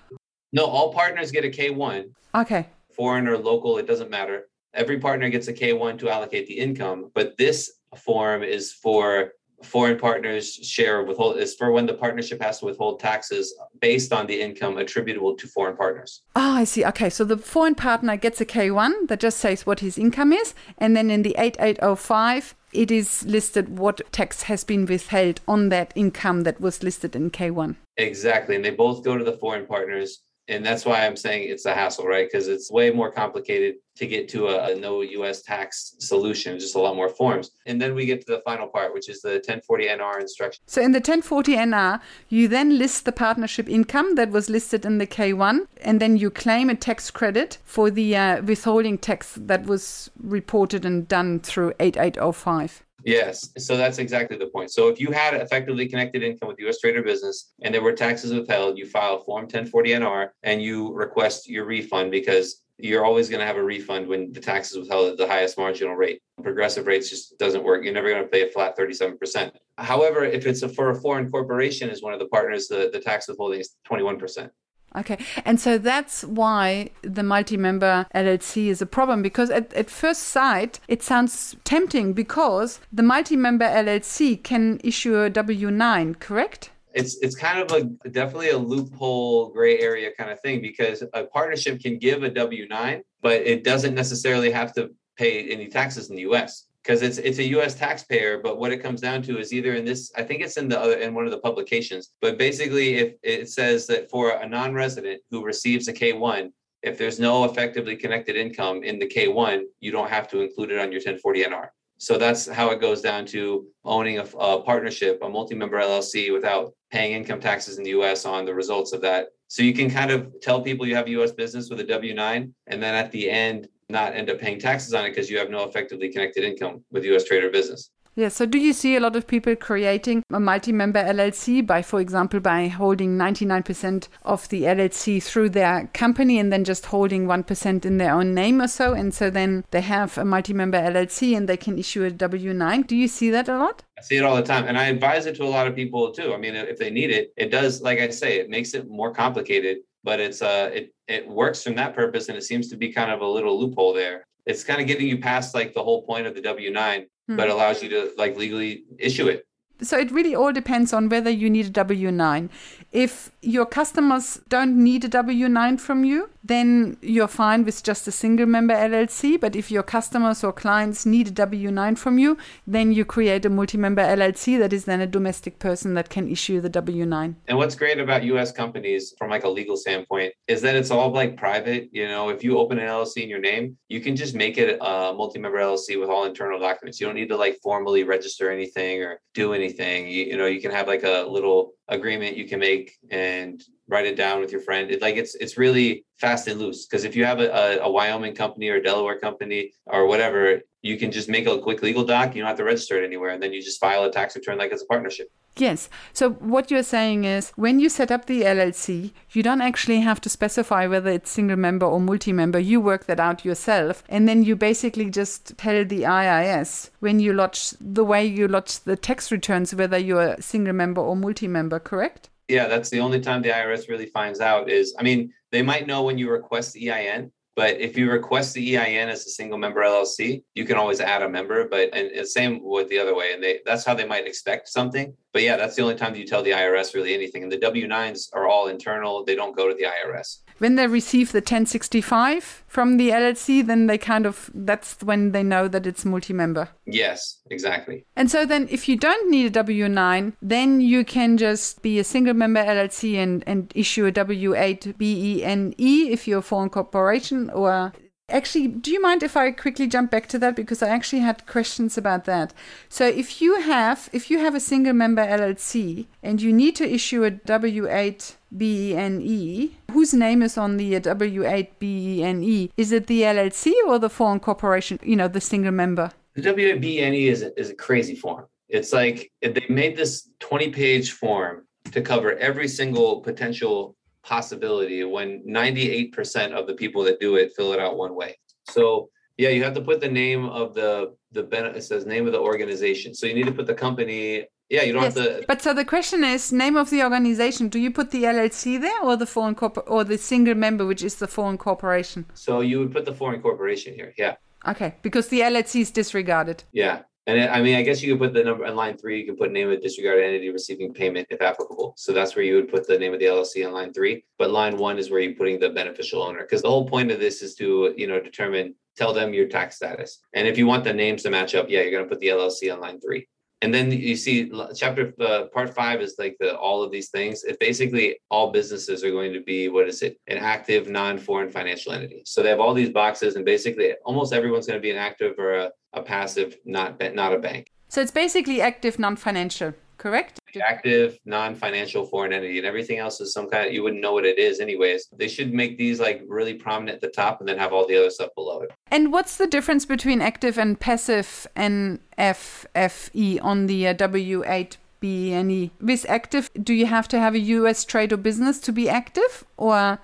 No, 0.52 0.64
all 0.64 0.93
partners 0.93 1.31
get 1.31 1.44
a 1.44 1.49
K1. 1.49 2.10
Okay. 2.34 2.66
Foreign 2.94 3.28
or 3.28 3.38
local, 3.38 3.78
it 3.78 3.87
doesn't 3.87 4.10
matter. 4.10 4.49
Every 4.75 4.99
partner 4.99 5.28
gets 5.28 5.49
a 5.49 5.52
K1 5.52 5.99
to 6.00 6.10
allocate 6.10 6.46
the 6.46 6.58
income, 6.58 7.10
but 7.14 7.37
this 7.38 7.72
form 7.96 8.43
is 8.43 8.72
for 8.72 9.32
foreign 9.62 9.99
partners 9.99 10.55
share 10.55 11.02
withhold 11.02 11.37
is 11.38 11.55
for 11.55 11.72
when 11.72 11.87
the 11.87 11.94
partnership 11.94 12.40
has 12.40 12.60
to 12.60 12.66
withhold 12.66 13.00
taxes 13.00 13.55
based 13.81 14.12
on 14.12 14.26
the 14.26 14.40
income 14.40 14.78
attributable 14.78 15.34
to 15.34 15.46
foreign 15.46 15.76
partners. 15.76 16.22
Oh, 16.37 16.52
I 16.52 16.64
see. 16.64 16.84
Okay, 16.84 17.10
so 17.10 17.25
the 17.25 17.37
foreign 17.37 17.75
partner 17.75 18.16
gets 18.16 18.40
a 18.40 18.46
K1 18.46 19.08
that 19.08 19.20
just 19.20 19.38
says 19.38 19.66
what 19.66 19.81
his 19.81 19.99
income 19.99 20.32
is, 20.32 20.55
and 20.78 20.96
then 20.96 21.10
in 21.10 21.22
the 21.22 21.34
8805 21.38 22.55
it 22.72 22.90
is 22.90 23.25
listed 23.25 23.78
what 23.78 24.00
tax 24.12 24.43
has 24.43 24.62
been 24.62 24.84
withheld 24.84 25.40
on 25.49 25.70
that 25.70 25.93
income 25.94 26.43
that 26.43 26.60
was 26.60 26.82
listed 26.82 27.16
in 27.16 27.31
K1. 27.31 27.76
Exactly, 27.96 28.56
and 28.56 28.64
they 28.64 28.70
both 28.70 29.02
go 29.02 29.16
to 29.16 29.25
the 29.25 29.32
foreign 29.32 29.66
partners 29.66 30.20
and 30.48 30.64
that's 30.64 30.84
why 30.84 31.06
I'm 31.06 31.16
saying 31.16 31.48
it's 31.48 31.66
a 31.66 31.74
hassle, 31.74 32.06
right? 32.06 32.26
Because 32.30 32.48
it's 32.48 32.70
way 32.70 32.90
more 32.90 33.10
complicated 33.10 33.76
to 33.96 34.06
get 34.06 34.28
to 34.30 34.48
a, 34.48 34.72
a, 34.72 34.74
no 34.76 35.02
US 35.02 35.42
tax 35.42 35.94
solution, 35.98 36.58
just 36.58 36.74
a 36.74 36.78
lot 36.78 36.96
more 36.96 37.08
forms. 37.08 37.50
And 37.66 37.80
then 37.80 37.94
we 37.94 38.06
get 38.06 38.24
to 38.26 38.32
the 38.32 38.40
final 38.40 38.66
part, 38.66 38.94
which 38.94 39.08
is 39.08 39.20
the 39.20 39.42
1040NR 39.46 40.20
instruction. 40.20 40.62
So 40.66 40.80
in 40.80 40.92
the 40.92 41.00
1040NR, 41.00 42.00
you 42.28 42.48
then 42.48 42.78
list 42.78 43.04
the 43.04 43.12
partnership 43.12 43.68
income 43.68 44.14
that 44.14 44.30
was 44.30 44.48
listed 44.48 44.86
in 44.86 44.98
the 44.98 45.06
K1, 45.06 45.66
and 45.82 46.00
then 46.00 46.16
you 46.16 46.30
claim 46.30 46.70
a 46.70 46.74
tax 46.74 47.10
credit 47.10 47.58
for 47.64 47.90
the 47.90 48.16
uh, 48.16 48.42
withholding 48.42 48.98
tax 48.98 49.34
that 49.36 49.66
was 49.66 50.10
reported 50.22 50.84
and 50.84 51.08
done 51.08 51.40
through 51.40 51.72
8805. 51.80 52.84
Yes. 53.04 53.50
So 53.58 53.76
that's 53.76 53.98
exactly 53.98 54.36
the 54.36 54.46
point. 54.46 54.70
So 54.70 54.88
if 54.88 55.00
you 55.00 55.12
had 55.12 55.34
effectively 55.34 55.88
connected 55.88 56.22
income 56.22 56.48
with 56.48 56.58
US 56.60 56.80
Trade 56.80 56.96
or 56.96 57.02
Business 57.02 57.52
and 57.62 57.72
there 57.72 57.82
were 57.82 57.92
taxes 57.92 58.32
withheld, 58.32 58.76
you 58.76 58.86
file 58.86 59.20
Form 59.20 59.46
1040NR 59.46 60.30
and 60.42 60.60
you 60.60 60.92
request 60.92 61.48
your 61.48 61.64
refund 61.64 62.10
because 62.10 62.62
you're 62.78 63.04
always 63.04 63.28
going 63.28 63.40
to 63.40 63.46
have 63.46 63.56
a 63.56 63.62
refund 63.62 64.06
when 64.06 64.32
the 64.32 64.40
tax 64.40 64.70
is 64.70 64.78
withheld 64.78 65.10
at 65.10 65.16
the 65.16 65.26
highest 65.26 65.58
marginal 65.58 65.94
rate. 65.94 66.20
Progressive 66.42 66.86
rates 66.86 67.10
just 67.10 67.36
doesn't 67.38 67.64
work. 67.64 67.84
You're 67.84 67.94
never 67.94 68.08
going 68.08 68.22
to 68.22 68.28
pay 68.28 68.42
a 68.42 68.50
flat 68.50 68.76
37%. 68.76 69.50
However, 69.78 70.24
if 70.24 70.46
it's 70.46 70.62
a, 70.62 70.68
for 70.68 70.90
a 70.90 70.94
foreign 70.94 71.28
corporation 71.28 71.90
as 71.90 72.02
one 72.02 72.12
of 72.12 72.20
the 72.20 72.28
partners, 72.28 72.68
the, 72.68 72.90
the 72.92 73.00
tax 73.00 73.26
withholding 73.26 73.60
is 73.60 73.76
21%. 73.90 74.48
Okay. 74.96 75.19
And 75.44 75.61
so 75.61 75.79
that's 75.79 76.25
why 76.25 76.90
the 77.02 77.23
multi 77.23 77.56
member 77.56 78.06
LLC 78.14 78.69
is 78.69 78.81
a 78.81 78.87
problem 78.87 79.23
because 79.23 79.50
at, 79.50 79.73
at 79.75 79.90
first 79.90 80.23
sight, 80.25 80.81
it 80.88 81.02
sounds 81.02 81.56
tempting 81.64 82.12
because 82.12 82.81
the 82.93 83.02
multi 83.02 83.37
member 83.37 83.67
LLC 83.67 84.43
can 84.43 84.81
issue 84.82 85.20
a 85.20 85.31
W 85.31 85.70
9, 85.70 86.14
correct? 86.17 86.70
It's, 86.94 87.19
it's 87.19 87.37
kind 87.37 87.61
of 87.61 87.70
a 87.70 88.08
definitely 88.08 88.50
a 88.50 88.58
loophole 88.58 89.50
gray 89.50 89.79
area 89.79 90.11
kind 90.19 90.31
of 90.31 90.40
thing 90.40 90.61
because 90.61 91.05
a 91.12 91.25
partnership 91.25 91.81
can 91.81 91.99
give 91.99 92.23
a 92.23 92.31
W 92.31 92.67
9, 92.67 93.02
but 93.20 93.43
it 93.43 93.62
doesn't 93.62 93.94
necessarily 93.94 94.50
have 94.50 94.73
to 94.75 94.91
pay 95.17 95.50
any 95.50 95.69
taxes 95.69 96.11
in 96.11 96.17
the 96.17 96.23
US 96.23 96.68
because 96.82 97.02
it's 97.02 97.19
it's 97.19 97.38
a 97.38 97.48
U.S. 97.48 97.75
taxpayer. 97.75 98.38
But 98.38 98.58
what 98.58 98.72
it 98.72 98.78
comes 98.78 99.00
down 99.00 99.22
to 99.22 99.38
is 99.38 99.52
either 99.52 99.75
in 99.75 99.84
this, 99.84 100.10
I 100.16 100.22
think 100.22 100.42
it's 100.42 100.56
in 100.56 100.69
the 100.69 100.78
other 100.78 100.94
in 100.94 101.14
one 101.14 101.25
of 101.25 101.30
the 101.30 101.38
publications. 101.38 102.10
But 102.20 102.38
basically, 102.38 102.94
if 102.94 103.14
it 103.22 103.50
says 103.50 103.86
that 103.88 104.10
for 104.10 104.30
a 104.30 104.48
non-resident 104.48 105.22
who 105.30 105.44
receives 105.44 105.88
a 105.88 105.92
K-1, 105.92 106.50
if 106.82 106.96
there's 106.98 107.19
no 107.19 107.44
effectively 107.44 107.96
connected 107.96 108.36
income 108.36 108.82
in 108.82 108.98
the 108.98 109.06
K-1, 109.06 109.62
you 109.80 109.90
don't 109.90 110.10
have 110.10 110.28
to 110.28 110.40
include 110.40 110.70
it 110.70 110.78
on 110.78 110.92
your 110.92 111.00
1040NR. 111.00 111.69
So 111.98 112.16
that's 112.16 112.46
how 112.46 112.70
it 112.70 112.81
goes 112.81 113.02
down 113.02 113.26
to 113.26 113.66
owning 113.84 114.19
a, 114.19 114.24
a 114.38 114.62
partnership, 114.62 115.19
a 115.20 115.28
multi-member 115.28 115.78
LLC, 115.78 116.32
without 116.32 116.72
paying 116.92 117.12
income 117.12 117.40
taxes 117.40 117.76
in 117.78 117.84
the 117.84 117.90
U.S. 117.90 118.24
on 118.24 118.44
the 118.44 118.54
results 118.54 118.92
of 118.92 119.00
that. 119.02 119.28
So 119.48 119.62
you 119.62 119.74
can 119.74 119.90
kind 119.90 120.12
of 120.12 120.32
tell 120.40 120.62
people 120.62 120.86
you 120.86 120.94
have 120.94 121.08
U.S. 121.08 121.32
business 121.32 121.69
with 121.69 121.81
a 121.81 121.84
W-9, 121.84 122.52
and 122.69 122.82
then 122.82 122.94
at 122.94 123.10
the 123.10 123.28
end 123.28 123.69
not 123.88 124.14
end 124.14 124.31
up 124.31 124.38
paying 124.38 124.58
taxes 124.58 124.94
on 124.94 125.05
it 125.05 125.11
because 125.11 125.31
you 125.31 125.38
have 125.38 125.50
no 125.50 125.64
effectively 125.64 126.11
connected 126.11 126.44
income 126.44 126.85
with 126.90 127.05
US 127.05 127.25
trade 127.25 127.44
or 127.44 127.50
business. 127.50 127.90
Yeah, 128.19 128.31
so 128.31 128.46
do 128.46 128.58
you 128.58 128.73
see 128.73 128.96
a 128.96 129.00
lot 129.00 129.14
of 129.14 129.29
people 129.29 129.55
creating 129.55 130.25
a 130.32 130.40
multi 130.40 130.73
member 130.73 131.00
LLC 131.00 131.64
by, 131.64 131.82
for 131.82 132.00
example, 132.00 132.40
by 132.40 132.67
holding 132.67 133.17
99% 133.17 134.08
of 134.25 134.49
the 134.49 134.64
LLC 134.64 135.23
through 135.23 135.50
their 135.50 135.88
company 135.94 136.40
and 136.40 136.52
then 136.52 136.64
just 136.64 136.87
holding 136.87 137.26
1% 137.26 137.85
in 137.85 137.99
their 137.99 138.12
own 138.12 138.35
name 138.35 138.61
or 138.61 138.67
so? 138.67 138.93
And 138.93 139.14
so 139.14 139.31
then 139.31 139.64
they 139.70 139.82
have 139.82 140.19
a 140.19 140.25
multi 140.25 140.52
member 140.52 140.79
LLC 140.79 141.37
and 141.37 141.49
they 141.49 141.56
can 141.56 141.79
issue 141.79 142.02
a 142.02 142.11
W 142.11 142.52
9. 142.52 142.82
Do 142.82 142.96
you 142.96 143.06
see 143.06 143.31
that 143.31 143.49
a 143.49 143.56
lot? 143.56 143.84
I 143.96 144.02
see 144.02 144.17
it 144.17 144.25
all 144.25 144.34
the 144.34 144.43
time. 144.43 144.67
And 144.67 144.76
I 144.76 144.87
advise 144.87 145.26
it 145.26 145.37
to 145.37 145.44
a 145.44 145.46
lot 145.46 145.69
of 145.69 145.76
people 145.76 146.11
too. 146.11 146.34
I 146.34 146.38
mean, 146.38 146.56
if 146.56 146.76
they 146.76 146.91
need 146.91 147.12
it, 147.12 147.32
it 147.37 147.52
does, 147.52 147.82
like 147.82 148.00
I 148.00 148.11
say, 148.11 148.41
it 148.41 148.50
makes 148.50 148.75
it 148.75 148.88
more 148.88 149.14
complicated 149.14 149.79
but 150.08 150.20
it's 150.20 150.40
uh 150.40 150.70
it 150.72 150.94
it 151.06 151.28
works 151.28 151.62
from 151.62 151.75
that 151.75 151.94
purpose 151.94 152.31
and 152.31 152.38
it 152.38 152.43
seems 152.43 152.70
to 152.70 152.76
be 152.78 152.90
kind 152.90 153.10
of 153.10 153.20
a 153.20 153.26
little 153.26 153.60
loophole 153.60 153.93
there 153.93 154.25
it's 154.46 154.64
kind 154.64 154.81
of 154.81 154.87
getting 154.87 155.06
you 155.06 155.19
past 155.19 155.55
like 155.55 155.75
the 155.75 155.82
whole 155.82 156.00
point 156.02 156.26
of 156.26 156.34
the 156.34 156.40
w9 156.40 157.05
hmm. 157.28 157.37
but 157.37 157.50
allows 157.50 157.82
you 157.82 157.90
to 157.90 158.10
like 158.16 158.34
legally 158.34 158.84
issue 158.99 159.26
it 159.28 159.46
so 159.82 159.98
it 159.98 160.10
really 160.10 160.34
all 160.34 160.52
depends 160.52 160.92
on 160.92 161.08
whether 161.08 161.30
you 161.30 161.48
need 161.48 161.66
a 161.66 161.84
W9. 161.84 162.48
If 162.90 163.30
your 163.42 163.66
customers 163.66 164.40
don't 164.48 164.82
need 164.82 165.04
a 165.04 165.08
W9 165.08 165.78
from 165.78 166.04
you, 166.04 166.30
then 166.42 166.96
you're 167.02 167.28
fine 167.28 167.64
with 167.64 167.82
just 167.82 168.08
a 168.08 168.10
single 168.10 168.46
member 168.46 168.75
LLC. 168.75 169.38
But 169.38 169.54
if 169.54 169.70
your 169.70 169.82
customers 169.82 170.42
or 170.42 170.52
clients 170.52 171.04
need 171.04 171.28
a 171.28 171.30
W 171.30 171.70
9 171.70 171.96
from 171.96 172.19
you, 172.19 172.38
then 172.66 172.92
you 172.92 173.04
create 173.04 173.44
a 173.44 173.50
multi 173.50 173.76
member 173.76 174.02
LLC 174.02 174.58
that 174.58 174.72
is 174.72 174.86
then 174.86 175.00
a 175.00 175.06
domestic 175.06 175.58
person 175.58 175.94
that 175.94 176.08
can 176.08 176.28
issue 176.28 176.60
the 176.60 176.70
W 176.70 177.04
9. 177.04 177.36
And 177.46 177.58
what's 177.58 177.74
great 177.74 178.00
about 178.00 178.24
US 178.24 178.50
companies 178.50 179.14
from 179.19 179.31
like 179.31 179.44
a 179.44 179.48
legal 179.48 179.76
standpoint 179.76 180.32
is 180.48 180.62
that 180.62 180.74
it's 180.74 180.90
all 180.90 181.10
like 181.10 181.36
private. 181.36 181.90
You 181.92 182.08
know, 182.08 182.31
if 182.31 182.42
you 182.42 182.58
open 182.58 182.78
an 182.78 182.88
LLC 182.88 183.22
in 183.22 183.28
your 183.28 183.40
name, 183.40 183.76
you 183.88 184.00
can 184.00 184.16
just 184.16 184.34
make 184.34 184.56
it 184.58 184.78
a 184.81 185.12
multi 185.14 185.38
member 185.38 185.58
LLC 185.58 186.00
with 186.00 186.08
all 186.08 186.24
internal 186.24 186.58
documents. 186.58 187.00
You 187.00 187.06
don't 187.06 187.16
need 187.16 187.28
to 187.28 187.36
like 187.36 187.58
formally 187.62 188.02
register 188.04 188.50
anything 188.50 189.02
or 189.02 189.20
do 189.34 189.52
anything. 189.52 189.68
You, 189.76 190.25
you 190.25 190.37
know, 190.37 190.47
you 190.47 190.61
can 190.61 190.70
have 190.70 190.87
like 190.87 191.05
a 191.05 191.26
little 191.29 191.73
agreement 191.88 192.37
you 192.37 192.47
can 192.47 192.61
make 192.61 192.97
and 193.11 193.62
write 193.88 194.06
it 194.06 194.17
down 194.17 194.41
with 194.41 194.53
your 194.53 194.61
friend. 194.61 194.91
It, 194.91 195.03
like 195.03 195.17
it's 195.17 195.35
it's 195.37 195.59
really 195.59 196.05
fast 196.19 196.49
and 196.49 196.61
loose 196.61 196.87
because 196.87 197.05
if 197.05 197.17
you 197.17 197.25
have 197.25 197.41
a, 197.41 197.49
a, 197.49 197.79
a, 197.87 197.91
Wyoming 197.91 198.35
company 198.35 198.69
or 198.69 198.81
Delaware 198.81 199.19
company 199.19 199.73
or 199.87 200.06
whatever, 200.06 200.61
you 200.82 200.96
can 200.96 201.10
just 201.10 201.28
make 201.28 201.46
a 201.46 201.58
quick 201.58 201.82
legal 201.82 202.04
doc. 202.04 202.34
You 202.34 202.42
don't 202.42 202.48
have 202.48 202.56
to 202.58 202.64
register 202.64 203.00
it 203.00 203.04
anywhere, 203.04 203.30
and 203.30 203.42
then 203.42 203.52
you 203.52 203.62
just 203.62 203.80
file 203.80 204.04
a 204.04 204.12
tax 204.12 204.36
return 204.36 204.58
like 204.58 204.72
it's 204.72 204.82
a 204.82 204.86
partnership. 204.86 205.30
Yes. 205.56 205.88
So 206.12 206.30
what 206.30 206.70
you're 206.70 206.84
saying 206.84 207.25
is 207.25 207.50
when 207.56 207.80
you 207.80 207.88
set 207.88 208.12
up 208.12 208.26
the 208.26 208.42
LLC, 208.42 209.12
you 209.32 209.42
don't 209.42 209.60
actually 209.60 210.00
have 210.00 210.20
to 210.20 210.28
specify 210.28 210.86
whether 210.86 211.10
it's 211.10 211.30
single 211.30 211.56
member 211.56 211.86
or 211.86 212.00
multi-member. 212.00 212.60
You 212.60 212.80
work 212.80 213.06
that 213.06 213.19
out 213.19 213.44
yourself, 213.44 214.04
and 214.08 214.28
then 214.28 214.44
you 214.44 214.54
basically 214.54 215.10
just 215.10 215.58
tell 215.58 215.84
the 215.84 216.02
IRS 216.02 216.90
when 217.00 217.19
you 217.19 217.32
lodge 217.32 217.70
the 217.81 218.04
way 218.04 218.24
you 218.24 218.46
lodge 218.46 218.81
the 218.81 218.96
tax 218.96 219.32
returns 219.32 219.74
whether 219.74 219.98
you're 219.98 220.34
a 220.34 220.42
single 220.42 220.74
member 220.74 221.00
or 221.00 221.16
multi-member. 221.16 221.81
Correct? 221.81 222.31
yeah, 222.48 222.66
that's 222.66 222.88
the 222.88 223.00
only 223.00 223.20
time 223.20 223.42
the 223.42 223.50
IRS 223.50 223.88
really 223.88 224.06
finds 224.06 224.40
out 224.40 224.70
is, 224.70 224.94
I 224.98 225.02
mean, 225.02 225.32
they 225.52 225.62
might 225.62 225.86
know 225.86 226.02
when 226.02 226.19
you 226.19 226.31
request 226.31 226.72
the 226.72 226.90
EIN, 226.90 227.31
but 227.58 227.81
if 227.81 227.99
you 227.99 228.08
request 228.08 228.55
the 228.55 228.76
EIN 228.76 229.08
as 229.08 229.26
a 229.26 229.31
single 229.31 229.58
member 229.58 229.81
LLC, 229.81 230.44
you 230.55 230.64
can 230.64 230.76
always 230.76 231.00
add 231.00 231.22
a 231.22 231.28
member. 231.28 231.66
But 231.69 231.90
and, 231.93 232.06
and 232.12 232.25
same 232.25 232.62
with 232.62 232.88
the 232.88 233.00
other 233.00 233.16
way, 233.16 233.32
and 233.32 233.43
they 233.43 233.58
that's 233.66 233.84
how 233.84 233.94
they 233.94 234.05
might 234.05 234.28
expect 234.28 234.69
something. 234.69 235.12
But 235.32 235.43
yeah, 235.43 235.56
that's 235.56 235.77
the 235.77 235.82
only 235.82 235.94
time 235.94 236.13
that 236.13 236.19
you 236.19 236.27
tell 236.27 236.43
the 236.43 236.51
IRS 236.51 236.94
really 236.94 237.15
anything. 237.15 237.43
And 237.43 237.53
the 237.53 237.58
W 237.58 237.87
nines 237.87 238.31
are 238.32 238.47
all 238.47 238.69
internal; 238.69 239.25
they 239.25 239.35
don't 239.35 239.56
go 239.56 239.69
to 239.69 239.75
the 239.75 239.85
IRS 239.85 240.39
when 240.58 240.75
they 240.75 240.87
receive 240.87 241.32
the 241.32 241.39
1065 241.39 242.65
from 242.67 242.97
the 242.97 243.11
LLC, 243.11 243.67
then 243.67 243.87
they 243.87 243.99
kind 243.99 244.27
of 244.27 244.51
that's 244.55 245.01
when 245.03 245.32
they 245.32 245.43
know 245.43 245.69
that 245.69 245.87
it's 245.87 246.05
multi-member. 246.05 246.69
Yes, 246.87 247.41
exactly. 247.51 248.05
And 248.17 248.31
so 248.31 248.44
then 248.44 248.69
if 248.70 248.89
you 248.89 248.97
don't 248.97 249.31
need 249.31 249.56
a 249.56 249.65
W9, 249.65 250.35
then 250.43 250.81
you 250.81 251.05
can 251.05 251.37
just 251.37 251.82
be 251.82 251.99
a 251.99 252.05
single 252.05 252.35
member 252.35 252.63
LLC 252.63 253.17
and, 253.17 253.44
and 253.47 253.73
issue 253.75 254.06
a 254.06 254.13
W8 254.13 254.99
BENE 254.99 255.75
if 255.79 256.29
you're 256.29 256.41
a 256.41 256.43
foreign 256.43 256.70
corporation 256.70 257.51
or 257.51 257.93
Actually, 258.31 258.69
do 258.69 258.91
you 258.91 259.01
mind 259.01 259.23
if 259.23 259.39
I 259.39 259.51
quickly 259.53 259.87
jump 259.87 260.11
back 260.11 260.27
to 260.29 260.39
that 260.39 260.55
because 260.55 260.82
I 260.82 260.89
actually 260.89 261.20
had 261.20 261.47
questions 261.47 261.97
about 261.97 262.27
that. 262.27 262.53
So 262.91 263.06
if 263.06 263.41
you 263.41 263.58
have 263.63 264.11
if 264.13 264.31
you 264.31 264.39
have 264.39 264.55
a 264.55 264.61
single 264.61 264.93
member 264.93 265.25
LLC 265.25 266.06
and 266.23 266.43
you 266.43 266.53
need 266.53 266.77
to 266.77 266.87
issue 266.87 267.25
a 267.25 267.31
W8 267.31 268.35
BENE, 268.55 269.70
whose 269.93 270.13
name 270.13 270.43
is 270.43 270.58
on 270.58 270.77
the 270.77 270.97
uh, 270.97 271.01
W8 271.01 271.69
BENE? 271.79 272.70
Is 272.77 272.93
it 272.93 273.06
the 273.06 273.23
LLC 273.23 273.73
or 273.87 273.99
the 273.99 274.11
foreign 274.11 274.41
corporation, 274.41 274.99
you 275.03 275.17
know, 275.17 275.29
the 275.29 275.41
single 275.41 275.73
member? 275.73 276.11
The 276.35 276.43
W8 276.43 276.82
BENE 276.82 277.15
is 277.15 277.41
a, 277.43 277.58
is 277.58 277.70
a 277.70 277.75
crazy 277.75 278.15
form. 278.15 278.44
It's 278.69 278.93
like 278.93 279.32
they 279.41 279.65
made 279.70 279.97
this 279.97 280.29
20 280.41 280.69
page 280.69 281.13
form 281.13 281.65
to 281.93 282.03
cover 282.03 282.37
every 282.37 282.69
single 282.69 283.23
potential 283.23 283.97
possibility 284.29 285.03
when 285.05 285.43
98% 285.44 286.53
of 286.53 286.67
the 286.67 286.75
people 286.75 287.03
that 287.05 287.19
do 287.19 287.37
it 287.37 287.53
fill 287.56 287.73
it 287.73 287.81
out 287.81 287.97
one 287.97 288.15
way. 288.15 288.39
So 288.65 289.08
yeah, 289.39 289.51
you 289.51 289.63
have 289.65 289.75
to 289.75 289.81
put 289.81 290.01
the 290.01 290.08
name 290.08 290.44
of 290.47 290.75
the 290.75 291.15
the 291.32 291.43
it 291.77 291.82
says 291.82 292.05
name 292.06 292.27
of 292.27 292.32
the 292.32 292.41
organization. 292.41 293.15
So 293.15 293.27
you 293.27 293.35
need 293.35 293.47
to 293.47 293.53
put 293.53 293.67
the 293.67 293.75
company. 293.75 294.47
Yeah, 294.69 294.82
you 294.82 294.93
don't 294.93 295.05
yes. 295.05 295.17
have 295.17 295.41
to. 295.41 295.44
But 295.47 295.63
so 295.63 295.73
the 295.73 295.85
question 295.85 296.25
is 296.25 296.53
name 296.53 296.77
of 296.77 296.91
the 296.91 297.03
organization. 297.03 297.69
Do 297.69 297.79
you 297.79 297.91
put 297.91 298.11
the 298.11 298.25
LLC 298.25 298.81
there 298.81 299.01
or 299.03 299.17
the 299.17 299.27
foreign 299.27 299.55
corp 299.55 299.79
or 299.87 300.05
the 300.05 300.19
single 300.19 300.55
member, 300.55 300.85
which 300.85 301.03
is 301.03 301.15
the 301.17 301.29
foreign 301.29 301.56
corporation? 301.56 302.27
So 302.35 302.61
you 302.61 302.79
would 302.81 302.93
put 302.93 303.05
the 303.05 303.15
foreign 303.15 303.41
corporation 303.41 303.94
here. 303.94 304.13
Yeah. 304.19 304.35
Okay, 304.67 304.97
because 305.03 305.29
the 305.29 305.41
LLC 305.41 305.82
is 305.82 305.91
disregarded. 305.93 306.65
Yeah, 306.73 307.03
And 307.29 307.51
I 307.51 307.61
mean, 307.61 307.77
I 307.77 307.82
guess 307.82 308.03
you 308.03 308.15
could 308.15 308.20
put 308.20 308.32
the 308.32 308.43
number 308.43 308.65
on 308.65 308.75
line 308.75 308.97
three, 308.97 309.20
you 309.20 309.27
can 309.27 309.37
put 309.37 309.53
name 309.53 309.70
of 309.70 309.82
disregarded 309.82 310.25
entity 310.25 310.49
receiving 310.49 310.94
payment 310.94 311.27
if 311.29 311.43
applicable. 311.43 311.93
So 311.99 312.15
that's 312.15 312.35
where 312.35 312.44
you 312.44 312.55
would 312.55 312.70
put 312.70 312.87
the 312.87 312.99
name 312.99 313.13
of 313.13 313.20
the 313.20 313.27
LLC 313.27 313.67
on 313.67 313.75
line 313.75 313.93
three. 313.93 314.25
But 314.39 314.51
line 314.51 314.79
one 314.79 314.99
is 314.99 315.11
where 315.11 315.20
you're 315.20 315.35
putting 315.35 315.61
the 315.61 315.69
beneficial 315.69 316.23
owner. 316.23 316.41
Because 316.41 316.63
the 316.63 316.70
whole 316.70 316.89
point 316.89 317.11
of 317.11 317.20
this 317.20 317.43
is 317.43 317.55
to, 317.56 317.93
you 317.99 318.06
know, 318.06 318.19
determine, 318.19 318.75
tell 318.97 319.13
them 319.13 319.35
your 319.35 319.47
tax 319.47 319.77
status. 319.77 320.20
And 320.32 320.49
if 320.49 320.56
you 320.56 320.67
want 320.67 320.85
the 320.85 320.94
names 320.94 321.23
to 321.25 321.31
match 321.31 321.55
up, 321.55 321.67
yeah, 321.69 321.82
you're 321.82 321.91
going 321.91 322.05
to 322.05 322.08
put 322.08 322.20
the 322.20 322.29
LLC 322.29 322.73
on 322.73 322.81
line 322.81 322.99
three 322.99 323.29
and 323.63 323.75
then 323.75 323.91
you 323.91 324.17
see 324.17 324.51
chapter 324.75 325.13
uh, 325.20 325.47
part 325.53 325.75
five 325.75 326.01
is 326.01 326.15
like 326.19 326.37
the 326.39 326.56
all 326.56 326.82
of 326.82 326.93
these 326.93 327.11
things 327.11 327.44
it 327.44 327.58
basically 327.58 328.17
all 328.31 328.53
businesses 328.53 329.03
are 329.03 329.11
going 329.11 329.32
to 329.32 329.43
be 329.43 329.69
what 329.69 329.89
is 329.89 330.03
it 330.03 330.19
an 330.29 330.39
active 330.39 330.89
non-foreign 330.89 331.51
financial 331.51 331.93
entity 331.93 332.23
so 332.25 332.43
they 332.43 332.49
have 332.49 332.61
all 332.61 332.75
these 332.75 332.91
boxes 332.91 333.37
and 333.37 333.44
basically 333.44 333.93
almost 334.05 334.32
everyone's 334.32 334.67
going 334.67 334.79
to 334.79 334.82
be 334.82 334.91
an 334.91 334.97
active 334.97 335.35
or 335.39 335.55
a, 335.55 335.70
a 335.92 336.02
passive 336.02 336.56
not 336.64 337.00
not 337.14 337.32
a 337.32 337.38
bank 337.38 337.70
so 337.88 338.00
it's 338.00 338.10
basically 338.10 338.60
active 338.60 338.98
non-financial 338.98 339.74
correct? 339.98 340.38
Active, 340.64 341.18
non-financial 341.24 342.06
foreign 342.06 342.32
entity, 342.32 342.58
and 342.58 342.66
everything 342.66 342.98
else 342.98 343.20
is 343.20 343.32
some 343.32 343.50
kind 343.50 343.66
of 343.66 343.72
you 343.72 343.82
wouldn't 343.82 344.00
know 344.00 344.12
what 344.12 344.24
it 344.24 344.38
is 344.38 344.60
anyways. 344.60 345.08
They 345.16 345.28
should 345.28 345.52
make 345.52 345.76
these 345.76 346.00
like 346.00 346.22
really 346.26 346.54
prominent 346.54 346.96
at 346.96 347.00
the 347.00 347.08
top 347.08 347.40
and 347.40 347.48
then 347.48 347.58
have 347.58 347.72
all 347.72 347.86
the 347.86 347.96
other 347.96 348.10
stuff 348.10 348.34
below 348.34 348.62
it. 348.62 348.70
And 348.90 349.12
what's 349.12 349.36
the 349.36 349.46
difference 349.46 349.84
between 349.84 350.22
active 350.22 350.58
and 350.58 350.80
passive 350.80 351.46
NFFE 351.56 353.42
on 353.42 353.66
the 353.66 353.88
uh, 353.88 353.94
W8 353.94 354.76
BNE? 355.02 355.70
With 355.80 356.06
active, 356.08 356.50
do 356.60 356.72
you 356.72 356.86
have 356.86 357.08
to 357.08 357.18
have 357.18 357.34
a 357.34 357.40
US 357.40 357.84
trade 357.84 358.12
or 358.12 358.16
business 358.16 358.58
to 358.60 358.72
be 358.72 358.88
active, 358.88 359.44
or 359.56 359.98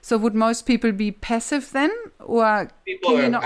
so 0.00 0.18
would 0.18 0.34
most 0.34 0.66
people 0.66 0.92
be 0.92 1.12
passive 1.12 1.70
then, 1.72 1.92
or 2.18 2.68
people 2.84 3.16
are 3.16 3.28
not... 3.28 3.44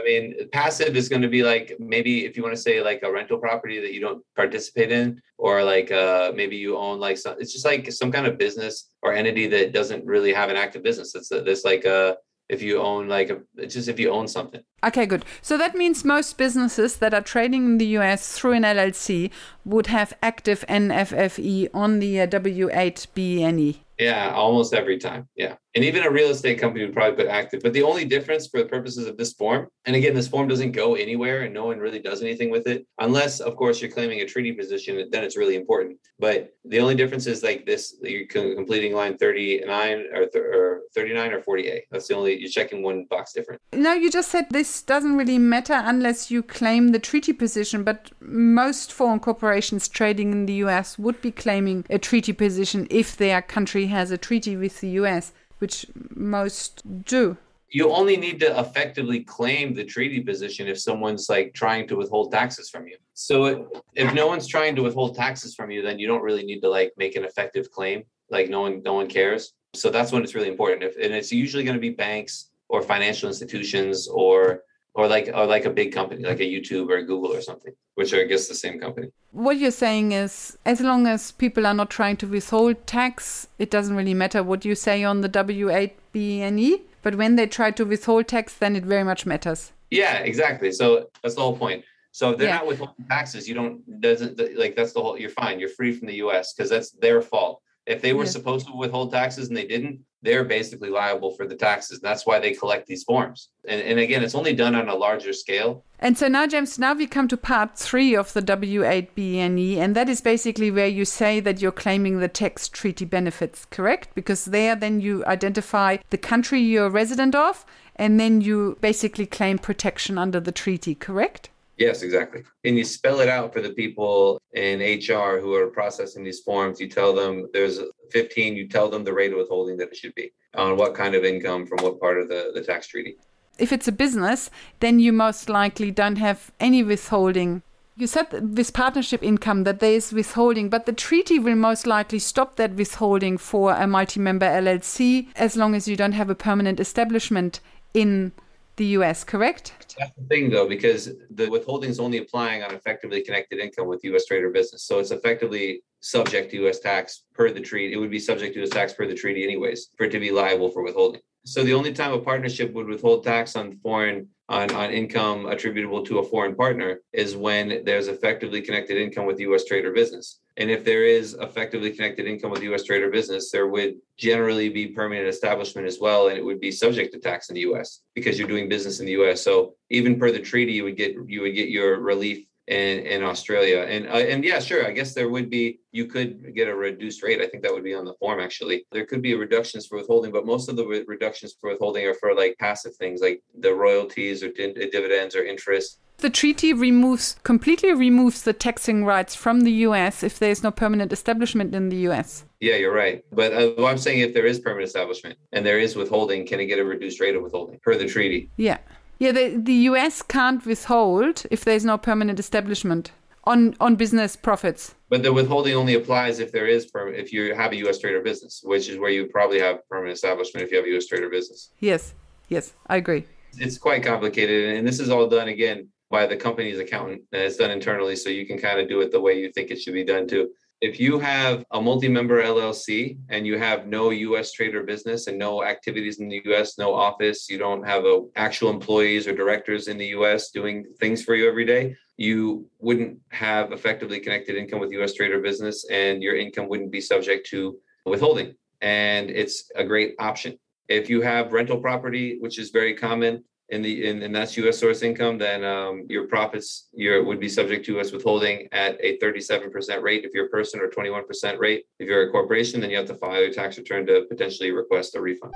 I 0.00 0.04
mean, 0.04 0.48
passive 0.52 0.96
is 0.96 1.08
going 1.08 1.22
to 1.22 1.28
be 1.28 1.42
like 1.42 1.76
maybe 1.78 2.24
if 2.24 2.36
you 2.36 2.42
want 2.42 2.54
to 2.54 2.60
say 2.60 2.82
like 2.82 3.02
a 3.02 3.12
rental 3.12 3.38
property 3.38 3.80
that 3.80 3.92
you 3.92 4.00
don't 4.00 4.24
participate 4.34 4.90
in, 4.90 5.20
or 5.38 5.62
like 5.62 5.90
uh, 5.92 6.32
maybe 6.34 6.56
you 6.56 6.76
own 6.76 6.98
like 6.98 7.18
some. 7.18 7.36
It's 7.38 7.52
just 7.52 7.64
like 7.64 7.90
some 7.92 8.10
kind 8.10 8.26
of 8.26 8.38
business 8.38 8.90
or 9.02 9.12
entity 9.12 9.46
that 9.48 9.72
doesn't 9.72 10.04
really 10.04 10.32
have 10.32 10.50
an 10.50 10.56
active 10.56 10.82
business. 10.82 11.14
It's 11.14 11.28
this 11.28 11.64
like 11.64 11.84
a 11.84 11.94
uh, 11.94 12.14
if 12.50 12.60
you 12.60 12.80
own 12.80 13.08
like 13.08 13.30
a 13.30 13.66
just 13.66 13.88
if 13.88 14.00
you 14.00 14.10
own 14.10 14.26
something. 14.26 14.60
Okay, 14.84 15.06
good. 15.06 15.24
So 15.40 15.56
that 15.56 15.76
means 15.76 16.04
most 16.04 16.36
businesses 16.36 16.96
that 16.96 17.14
are 17.14 17.20
trading 17.20 17.64
in 17.64 17.78
the 17.78 17.86
US 17.98 18.36
through 18.36 18.52
an 18.52 18.64
LLC 18.64 19.30
would 19.64 19.86
have 19.86 20.12
active 20.22 20.64
NFFE 20.68 21.68
on 21.72 22.00
the 22.00 22.20
uh, 22.20 22.26
W8BNE. 22.26 23.76
Yeah, 24.00 24.32
almost 24.32 24.72
every 24.72 24.98
time. 24.98 25.28
Yeah. 25.36 25.56
And 25.76 25.84
even 25.84 26.02
a 26.02 26.10
real 26.10 26.30
estate 26.30 26.58
company 26.58 26.84
would 26.84 26.94
probably 26.94 27.16
put 27.16 27.30
active. 27.30 27.60
But 27.62 27.74
the 27.74 27.82
only 27.82 28.04
difference 28.04 28.48
for 28.48 28.58
the 28.58 28.68
purposes 28.68 29.06
of 29.06 29.16
this 29.16 29.34
form, 29.34 29.68
and 29.84 29.94
again, 29.94 30.14
this 30.14 30.26
form 30.26 30.48
doesn't 30.48 30.72
go 30.72 30.94
anywhere 30.94 31.42
and 31.42 31.54
no 31.54 31.66
one 31.66 31.78
really 31.78 32.00
does 32.00 32.22
anything 32.22 32.50
with 32.50 32.66
it, 32.66 32.86
unless, 32.98 33.40
of 33.40 33.54
course, 33.56 33.80
you're 33.80 33.90
claiming 33.90 34.20
a 34.20 34.26
treaty 34.26 34.52
position, 34.52 35.08
then 35.12 35.22
it's 35.22 35.36
really 35.36 35.54
important. 35.54 35.98
But 36.18 36.50
the 36.64 36.80
only 36.80 36.96
difference 36.96 37.26
is 37.26 37.42
like 37.42 37.66
this 37.66 37.96
you're 38.02 38.26
completing 38.26 38.94
line 38.94 39.16
39 39.16 40.06
or, 40.12 40.26
th- 40.26 40.44
or 40.44 40.80
39 40.94 41.32
or 41.32 41.40
40A. 41.42 41.80
That's 41.90 42.08
the 42.08 42.16
only, 42.16 42.40
you're 42.40 42.50
checking 42.50 42.82
one 42.82 43.04
box 43.04 43.32
different. 43.32 43.60
No, 43.72 43.92
you 43.92 44.10
just 44.10 44.30
said 44.30 44.46
this 44.50 44.82
doesn't 44.82 45.16
really 45.16 45.38
matter 45.38 45.80
unless 45.84 46.30
you 46.30 46.42
claim 46.42 46.88
the 46.88 46.98
treaty 46.98 47.32
position. 47.32 47.84
But 47.84 48.10
most 48.20 48.92
foreign 48.92 49.20
corporations 49.20 49.88
trading 49.88 50.32
in 50.32 50.46
the 50.46 50.54
US 50.54 50.98
would 50.98 51.20
be 51.20 51.30
claiming 51.30 51.84
a 51.90 51.98
treaty 51.98 52.32
position 52.32 52.88
if 52.90 53.16
their 53.16 53.40
country 53.40 53.86
has 53.90 54.10
a 54.10 54.18
treaty 54.18 54.56
with 54.56 54.80
the 54.80 54.88
US, 55.00 55.32
which 55.58 55.86
most 56.14 56.82
do. 57.04 57.36
You 57.68 57.92
only 57.92 58.16
need 58.16 58.40
to 58.40 58.58
effectively 58.58 59.20
claim 59.20 59.74
the 59.74 59.84
treaty 59.84 60.20
position 60.20 60.66
if 60.66 60.80
someone's 60.80 61.28
like 61.28 61.54
trying 61.54 61.86
to 61.88 61.96
withhold 61.96 62.32
taxes 62.32 62.68
from 62.68 62.88
you. 62.88 62.96
So 63.14 63.70
if 63.94 64.12
no 64.12 64.26
one's 64.26 64.48
trying 64.48 64.74
to 64.76 64.82
withhold 64.82 65.14
taxes 65.14 65.54
from 65.54 65.70
you, 65.70 65.80
then 65.80 65.98
you 65.98 66.08
don't 66.08 66.22
really 66.22 66.42
need 66.42 66.60
to 66.62 66.68
like 66.68 66.92
make 66.96 67.14
an 67.14 67.24
effective 67.24 67.70
claim. 67.70 68.02
Like 68.28 68.48
no 68.48 68.62
one, 68.62 68.82
no 68.82 68.94
one 68.94 69.06
cares. 69.06 69.52
So 69.74 69.88
that's 69.90 70.10
when 70.10 70.24
it's 70.24 70.34
really 70.34 70.48
important. 70.48 70.82
If, 70.82 70.96
and 70.96 71.14
it's 71.14 71.30
usually 71.30 71.62
going 71.62 71.76
to 71.76 71.80
be 71.80 71.90
banks 71.90 72.50
or 72.68 72.82
financial 72.82 73.28
institutions 73.28 74.08
or 74.08 74.64
or 74.94 75.06
like 75.06 75.30
or 75.34 75.46
like 75.46 75.64
a 75.64 75.70
big 75.70 75.92
company 75.92 76.22
like 76.24 76.40
a 76.40 76.44
YouTube 76.44 76.88
or 76.88 76.96
a 76.96 77.04
Google 77.04 77.32
or 77.32 77.40
something, 77.40 77.72
which 77.94 78.12
are 78.12 78.20
I 78.20 78.24
guess 78.24 78.48
the 78.48 78.54
same 78.54 78.80
company. 78.80 79.10
What 79.32 79.58
you're 79.58 79.70
saying 79.70 80.12
is 80.12 80.58
as 80.64 80.80
long 80.80 81.06
as 81.06 81.32
people 81.32 81.66
are 81.66 81.74
not 81.74 81.90
trying 81.90 82.16
to 82.18 82.26
withhold 82.26 82.86
tax, 82.86 83.48
it 83.58 83.70
doesn't 83.70 83.96
really 83.96 84.14
matter 84.14 84.42
what 84.42 84.64
you 84.64 84.74
say 84.74 85.04
on 85.04 85.20
the 85.20 85.28
W8BNE, 85.28 86.80
but 87.02 87.14
when 87.14 87.36
they 87.36 87.46
try 87.46 87.70
to 87.70 87.84
withhold 87.84 88.28
tax 88.28 88.54
then 88.54 88.76
it 88.76 88.84
very 88.84 89.04
much 89.04 89.26
matters. 89.26 89.72
Yeah, 89.90 90.18
exactly. 90.18 90.72
So 90.72 91.10
that's 91.22 91.34
the 91.34 91.40
whole 91.40 91.56
point. 91.56 91.84
So 92.12 92.30
if 92.30 92.38
they're 92.38 92.48
yeah. 92.48 92.56
not 92.56 92.66
withholding 92.66 93.06
taxes, 93.08 93.48
you 93.48 93.54
don't 93.54 94.00
doesn't 94.00 94.40
like 94.58 94.74
that's 94.74 94.92
the 94.92 95.00
whole 95.00 95.18
you're 95.18 95.30
fine. 95.30 95.60
You're 95.60 95.68
free 95.68 95.92
from 95.92 96.08
the 96.08 96.16
US 96.16 96.52
because 96.52 96.70
that's 96.70 96.90
their 96.92 97.22
fault. 97.22 97.62
If 97.86 98.02
they 98.02 98.12
were 98.12 98.24
yeah. 98.24 98.30
supposed 98.30 98.66
to 98.66 98.72
withhold 98.72 99.12
taxes 99.12 99.48
and 99.48 99.56
they 99.56 99.66
didn't, 99.66 100.00
they're 100.22 100.44
basically 100.44 100.90
liable 100.90 101.30
for 101.32 101.46
the 101.46 101.56
taxes. 101.56 102.00
That's 102.00 102.26
why 102.26 102.38
they 102.38 102.52
collect 102.52 102.86
these 102.86 103.04
forms. 103.04 103.50
And, 103.66 103.80
and 103.80 103.98
again, 103.98 104.22
it's 104.22 104.34
only 104.34 104.54
done 104.54 104.74
on 104.74 104.88
a 104.88 104.94
larger 104.94 105.32
scale. 105.32 105.84
And 105.98 106.16
so 106.16 106.28
now, 106.28 106.46
James, 106.46 106.78
now 106.78 106.94
we 106.94 107.06
come 107.06 107.28
to 107.28 107.36
part 107.36 107.78
three 107.78 108.14
of 108.14 108.32
the 108.32 108.42
W8BNE, 108.42 109.76
and 109.76 109.94
that 109.94 110.08
is 110.08 110.20
basically 110.20 110.70
where 110.70 110.86
you 110.86 111.04
say 111.04 111.40
that 111.40 111.60
you're 111.60 111.72
claiming 111.72 112.18
the 112.18 112.28
tax 112.28 112.68
treaty 112.68 113.04
benefits, 113.04 113.66
correct? 113.66 114.14
Because 114.14 114.46
there, 114.46 114.76
then 114.76 115.00
you 115.00 115.24
identify 115.26 115.98
the 116.10 116.18
country 116.18 116.60
you're 116.60 116.86
a 116.86 116.90
resident 116.90 117.34
of, 117.34 117.64
and 117.96 118.18
then 118.18 118.40
you 118.40 118.78
basically 118.80 119.26
claim 119.26 119.58
protection 119.58 120.16
under 120.16 120.40
the 120.40 120.52
treaty, 120.52 120.94
correct? 120.94 121.50
Yes, 121.80 122.02
exactly. 122.02 122.42
And 122.64 122.76
you 122.76 122.84
spell 122.84 123.20
it 123.20 123.28
out 123.30 123.54
for 123.54 123.62
the 123.62 123.70
people 123.70 124.38
in 124.52 124.80
HR 124.80 125.40
who 125.40 125.54
are 125.54 125.68
processing 125.68 126.22
these 126.22 126.40
forms. 126.40 126.78
You 126.78 126.88
tell 126.88 127.14
them 127.14 127.48
there's 127.54 127.80
15, 128.10 128.54
you 128.54 128.68
tell 128.68 128.90
them 128.90 129.02
the 129.02 129.14
rate 129.14 129.32
of 129.32 129.38
withholding 129.38 129.78
that 129.78 129.88
it 129.88 129.96
should 129.96 130.14
be 130.14 130.30
on 130.54 130.76
what 130.76 130.94
kind 130.94 131.14
of 131.14 131.24
income 131.24 131.66
from 131.66 131.78
what 131.82 131.98
part 131.98 132.20
of 132.20 132.28
the, 132.28 132.52
the 132.54 132.60
tax 132.60 132.88
treaty. 132.88 133.16
If 133.58 133.72
it's 133.72 133.88
a 133.88 133.92
business, 133.92 134.50
then 134.80 135.00
you 135.00 135.10
most 135.10 135.48
likely 135.48 135.90
don't 135.90 136.16
have 136.16 136.52
any 136.60 136.82
withholding. 136.82 137.62
You 137.96 138.06
said 138.06 138.58
with 138.58 138.74
partnership 138.74 139.22
income 139.22 139.64
that 139.64 139.80
there 139.80 139.94
is 139.94 140.12
withholding, 140.12 140.68
but 140.68 140.84
the 140.84 140.92
treaty 140.92 141.38
will 141.38 141.56
most 141.56 141.86
likely 141.86 142.18
stop 142.18 142.56
that 142.56 142.72
withholding 142.72 143.38
for 143.38 143.72
a 143.72 143.86
multi 143.86 144.20
member 144.20 144.46
LLC 144.46 145.28
as 145.34 145.56
long 145.56 145.74
as 145.74 145.88
you 145.88 145.96
don't 145.96 146.12
have 146.12 146.28
a 146.28 146.34
permanent 146.34 146.78
establishment 146.78 147.60
in 147.94 148.32
the 148.80 148.86
US, 148.98 149.24
correct? 149.24 149.74
That's 149.98 150.12
the 150.16 150.24
thing, 150.24 150.48
though, 150.48 150.66
because 150.66 151.10
the 151.30 151.48
withholding 151.50 151.90
is 151.90 152.00
only 152.00 152.16
applying 152.16 152.62
on 152.62 152.74
effectively 152.74 153.20
connected 153.20 153.58
income 153.58 153.86
with 153.86 154.02
U.S. 154.04 154.24
trade 154.24 154.42
or 154.42 154.48
business. 154.48 154.84
So 154.84 154.98
it's 154.98 155.10
effectively 155.10 155.82
subject 156.00 156.50
to 156.50 156.56
U.S. 156.62 156.80
tax 156.80 157.24
per 157.34 157.50
the 157.50 157.60
treaty. 157.60 157.92
It 157.92 157.98
would 157.98 158.10
be 158.10 158.18
subject 158.18 158.54
to 158.54 158.60
U.S. 158.60 158.70
tax 158.70 158.94
per 158.94 159.06
the 159.06 159.14
treaty, 159.14 159.44
anyways, 159.44 159.90
for 159.98 160.04
it 160.04 160.12
to 160.12 160.18
be 160.18 160.30
liable 160.30 160.70
for 160.70 160.82
withholding. 160.82 161.20
So 161.44 161.62
the 161.62 161.74
only 161.74 161.92
time 161.92 162.12
a 162.14 162.18
partnership 162.18 162.72
would 162.72 162.86
withhold 162.86 163.22
tax 163.22 163.54
on 163.54 163.76
foreign 163.82 164.28
on, 164.48 164.74
on 164.74 164.90
income 164.90 165.46
attributable 165.46 166.04
to 166.06 166.18
a 166.18 166.24
foreign 166.24 166.54
partner 166.56 167.00
is 167.12 167.36
when 167.36 167.84
there's 167.84 168.08
effectively 168.08 168.60
connected 168.60 168.96
income 168.96 169.26
with 169.26 169.38
U.S. 169.40 169.64
trade 169.64 169.84
or 169.84 169.92
business. 169.92 170.40
And 170.60 170.70
if 170.70 170.84
there 170.84 171.04
is 171.04 171.32
effectively 171.40 171.90
connected 171.90 172.26
income 172.26 172.50
with 172.50 172.62
U.S. 172.64 172.84
trade 172.84 173.02
or 173.02 173.10
business, 173.10 173.50
there 173.50 173.68
would 173.68 173.94
generally 174.18 174.68
be 174.68 174.88
permanent 174.88 175.26
establishment 175.26 175.86
as 175.86 175.98
well, 175.98 176.28
and 176.28 176.36
it 176.36 176.44
would 176.44 176.60
be 176.60 176.70
subject 176.70 177.14
to 177.14 177.18
tax 177.18 177.48
in 177.48 177.54
the 177.54 177.62
U.S. 177.62 178.02
because 178.14 178.38
you're 178.38 178.46
doing 178.46 178.68
business 178.68 179.00
in 179.00 179.06
the 179.06 179.12
U.S. 179.12 179.40
So 179.42 179.74
even 179.88 180.18
per 180.18 180.30
the 180.30 180.38
treaty, 180.38 180.74
you 180.74 180.84
would 180.84 180.98
get 180.98 181.16
you 181.26 181.40
would 181.40 181.54
get 181.54 181.70
your 181.70 181.98
relief 182.00 182.44
in, 182.66 183.06
in 183.06 183.22
Australia. 183.24 183.86
And 183.88 184.06
uh, 184.06 184.32
and 184.32 184.44
yeah, 184.44 184.60
sure. 184.60 184.86
I 184.86 184.90
guess 184.90 185.14
there 185.14 185.30
would 185.30 185.48
be 185.48 185.80
you 185.92 186.04
could 186.04 186.54
get 186.54 186.68
a 186.68 186.74
reduced 186.74 187.22
rate. 187.22 187.40
I 187.40 187.48
think 187.48 187.62
that 187.62 187.72
would 187.72 187.82
be 187.82 187.94
on 187.94 188.04
the 188.04 188.14
form 188.20 188.38
actually. 188.38 188.84
There 188.92 189.06
could 189.06 189.22
be 189.22 189.34
reductions 189.34 189.86
for 189.86 189.96
withholding, 189.96 190.30
but 190.30 190.44
most 190.44 190.68
of 190.68 190.76
the 190.76 190.86
re- 190.86 191.04
reductions 191.06 191.56
for 191.58 191.70
withholding 191.70 192.04
are 192.06 192.14
for 192.14 192.34
like 192.34 192.56
passive 192.58 192.94
things 192.96 193.22
like 193.22 193.42
the 193.58 193.72
royalties 193.72 194.42
or 194.42 194.52
di- 194.52 194.72
dividends 194.72 195.34
or 195.34 195.42
interest. 195.42 196.00
The 196.20 196.28
treaty 196.28 196.74
removes 196.74 197.36
completely 197.44 197.94
removes 197.94 198.42
the 198.42 198.52
taxing 198.52 199.06
rights 199.06 199.34
from 199.34 199.62
the 199.62 199.72
US 199.88 200.22
if 200.22 200.38
there 200.38 200.50
is 200.50 200.62
no 200.62 200.70
permanent 200.70 201.14
establishment 201.14 201.74
in 201.74 201.88
the 201.88 201.96
US. 202.08 202.44
Yeah, 202.60 202.76
you're 202.76 202.94
right. 202.94 203.24
But 203.32 203.54
uh, 203.54 203.86
I'm 203.86 203.96
saying 203.96 204.18
if 204.18 204.34
there 204.34 204.44
is 204.44 204.58
permanent 204.60 204.86
establishment 204.86 205.38
and 205.52 205.64
there 205.64 205.78
is 205.78 205.96
withholding, 205.96 206.46
can 206.46 206.60
it 206.60 206.66
get 206.66 206.78
a 206.78 206.84
reduced 206.84 207.20
rate 207.20 207.36
of 207.36 207.42
withholding 207.42 207.80
per 207.80 207.96
the 207.96 208.06
treaty? 208.06 208.50
Yeah. 208.58 208.78
Yeah, 209.18 209.32
the, 209.32 209.56
the 209.56 209.72
US 209.90 210.20
can't 210.20 210.64
withhold 210.66 211.46
if 211.50 211.64
there's 211.64 211.86
no 211.86 211.96
permanent 211.96 212.38
establishment 212.38 213.12
on, 213.44 213.74
on 213.80 213.96
business 213.96 214.36
profits. 214.36 214.94
But 215.08 215.22
the 215.22 215.32
withholding 215.32 215.74
only 215.74 215.94
applies 215.94 216.38
if 216.38 216.52
there 216.52 216.66
is 216.66 216.84
per, 216.86 217.08
if 217.08 217.32
you 217.32 217.54
have 217.54 217.72
a 217.72 217.76
U.S. 217.76 217.98
trade 217.98 218.14
or 218.14 218.20
business, 218.20 218.60
which 218.62 218.90
is 218.90 218.98
where 218.98 219.10
you 219.10 219.26
probably 219.26 219.58
have 219.60 219.88
permanent 219.88 220.14
establishment 220.16 220.64
if 220.64 220.70
you 220.70 220.76
have 220.76 220.86
a 220.86 220.90
U.S. 220.90 221.06
trade 221.06 221.22
or 221.22 221.30
business. 221.30 221.70
Yes, 221.78 222.12
yes, 222.48 222.74
I 222.88 222.96
agree. 222.96 223.24
It's 223.56 223.78
quite 223.78 224.04
complicated, 224.04 224.76
and 224.76 224.86
this 224.86 225.00
is 225.00 225.08
all 225.08 225.26
done 225.26 225.48
again 225.48 225.88
by 226.10 226.26
the 226.26 226.36
company's 226.36 226.78
accountant, 226.78 227.22
and 227.32 227.42
it's 227.42 227.56
done 227.56 227.70
internally, 227.70 228.16
so 228.16 228.28
you 228.30 228.46
can 228.46 228.58
kind 228.58 228.80
of 228.80 228.88
do 228.88 229.00
it 229.00 229.12
the 229.12 229.20
way 229.20 229.38
you 229.38 229.50
think 229.52 229.70
it 229.70 229.80
should 229.80 229.94
be 229.94 230.04
done 230.04 230.26
too. 230.26 230.50
if 230.80 230.98
you 230.98 231.18
have 231.18 231.62
a 231.72 231.80
multi-member 231.80 232.42
LLC 232.42 233.18
and 233.28 233.46
you 233.46 233.58
have 233.58 233.86
no 233.86 234.10
US 234.10 234.52
trade 234.52 234.74
or 234.74 234.82
business 234.82 235.26
and 235.26 235.38
no 235.38 235.62
activities 235.62 236.20
in 236.20 236.28
the 236.28 236.40
US, 236.46 236.78
no 236.78 236.94
office, 236.94 237.50
you 237.50 237.58
don't 237.58 237.84
have 237.86 238.04
a, 238.06 238.22
actual 238.36 238.70
employees 238.70 239.26
or 239.26 239.34
directors 239.34 239.88
in 239.88 239.98
the 239.98 240.06
US 240.18 240.50
doing 240.50 240.86
things 240.98 241.22
for 241.22 241.34
you 241.34 241.46
every 241.46 241.66
day, 241.66 241.94
you 242.16 242.66
wouldn't 242.78 243.18
have 243.28 243.72
effectively 243.72 244.20
connected 244.20 244.56
income 244.56 244.80
with 244.80 244.92
US 244.92 245.12
trade 245.14 245.32
or 245.32 245.40
business 245.40 245.86
and 245.90 246.22
your 246.22 246.36
income 246.36 246.66
wouldn't 246.68 246.90
be 246.90 247.00
subject 247.00 247.46
to 247.50 247.78
withholding. 248.06 248.54
And 248.80 249.28
it's 249.28 249.70
a 249.76 249.84
great 249.84 250.14
option. 250.18 250.58
If 250.88 251.10
you 251.10 251.20
have 251.20 251.52
rental 251.52 251.78
property, 251.78 252.38
which 252.40 252.58
is 252.58 252.70
very 252.70 252.94
common, 252.94 253.44
in 253.70 253.82
the 253.82 254.06
in, 254.08 254.22
and 254.22 254.34
that's 254.34 254.56
U.S. 254.56 254.78
source 254.78 255.02
income, 255.02 255.38
then 255.38 255.64
um, 255.64 256.04
your 256.08 256.26
profits 256.26 256.88
your 256.92 257.22
would 257.24 257.40
be 257.40 257.48
subject 257.48 257.86
to 257.86 257.92
U.S. 257.94 258.12
withholding 258.12 258.68
at 258.72 258.96
a 259.00 259.18
37% 259.18 260.02
rate 260.02 260.24
if 260.24 260.32
you're 260.34 260.46
a 260.46 260.48
person, 260.48 260.80
or 260.80 260.88
21% 260.88 261.58
rate 261.58 261.84
if 261.98 262.08
you're 262.08 262.28
a 262.28 262.30
corporation. 262.30 262.80
Then 262.80 262.90
you 262.90 262.96
have 262.96 263.06
to 263.06 263.14
file 263.14 263.40
your 263.40 263.52
tax 263.52 263.78
return 263.78 264.06
to 264.06 264.26
potentially 264.28 264.72
request 264.72 265.14
a 265.14 265.20
refund. 265.20 265.54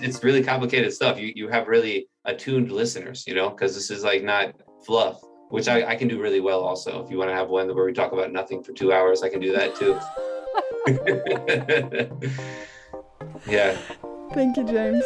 It's 0.00 0.22
really 0.22 0.42
complicated 0.42 0.92
stuff. 0.92 1.18
You 1.18 1.32
you 1.34 1.48
have 1.48 1.66
really 1.66 2.08
attuned 2.24 2.70
listeners, 2.70 3.24
you 3.26 3.34
know, 3.34 3.50
because 3.50 3.74
this 3.74 3.90
is 3.90 4.04
like 4.04 4.22
not 4.22 4.54
fluff, 4.86 5.20
which 5.50 5.68
I, 5.68 5.84
I 5.84 5.96
can 5.96 6.08
do 6.08 6.20
really 6.20 6.40
well. 6.40 6.60
Also, 6.60 7.04
if 7.04 7.10
you 7.10 7.18
want 7.18 7.30
to 7.30 7.34
have 7.34 7.48
one 7.48 7.74
where 7.74 7.84
we 7.84 7.92
talk 7.92 8.12
about 8.12 8.32
nothing 8.32 8.62
for 8.62 8.72
two 8.72 8.92
hours, 8.92 9.22
I 9.22 9.28
can 9.28 9.40
do 9.40 9.52
that 9.52 9.74
too. 9.76 9.98
yeah. 13.46 13.76
Thank 14.32 14.56
you, 14.56 14.64
James. 14.64 15.04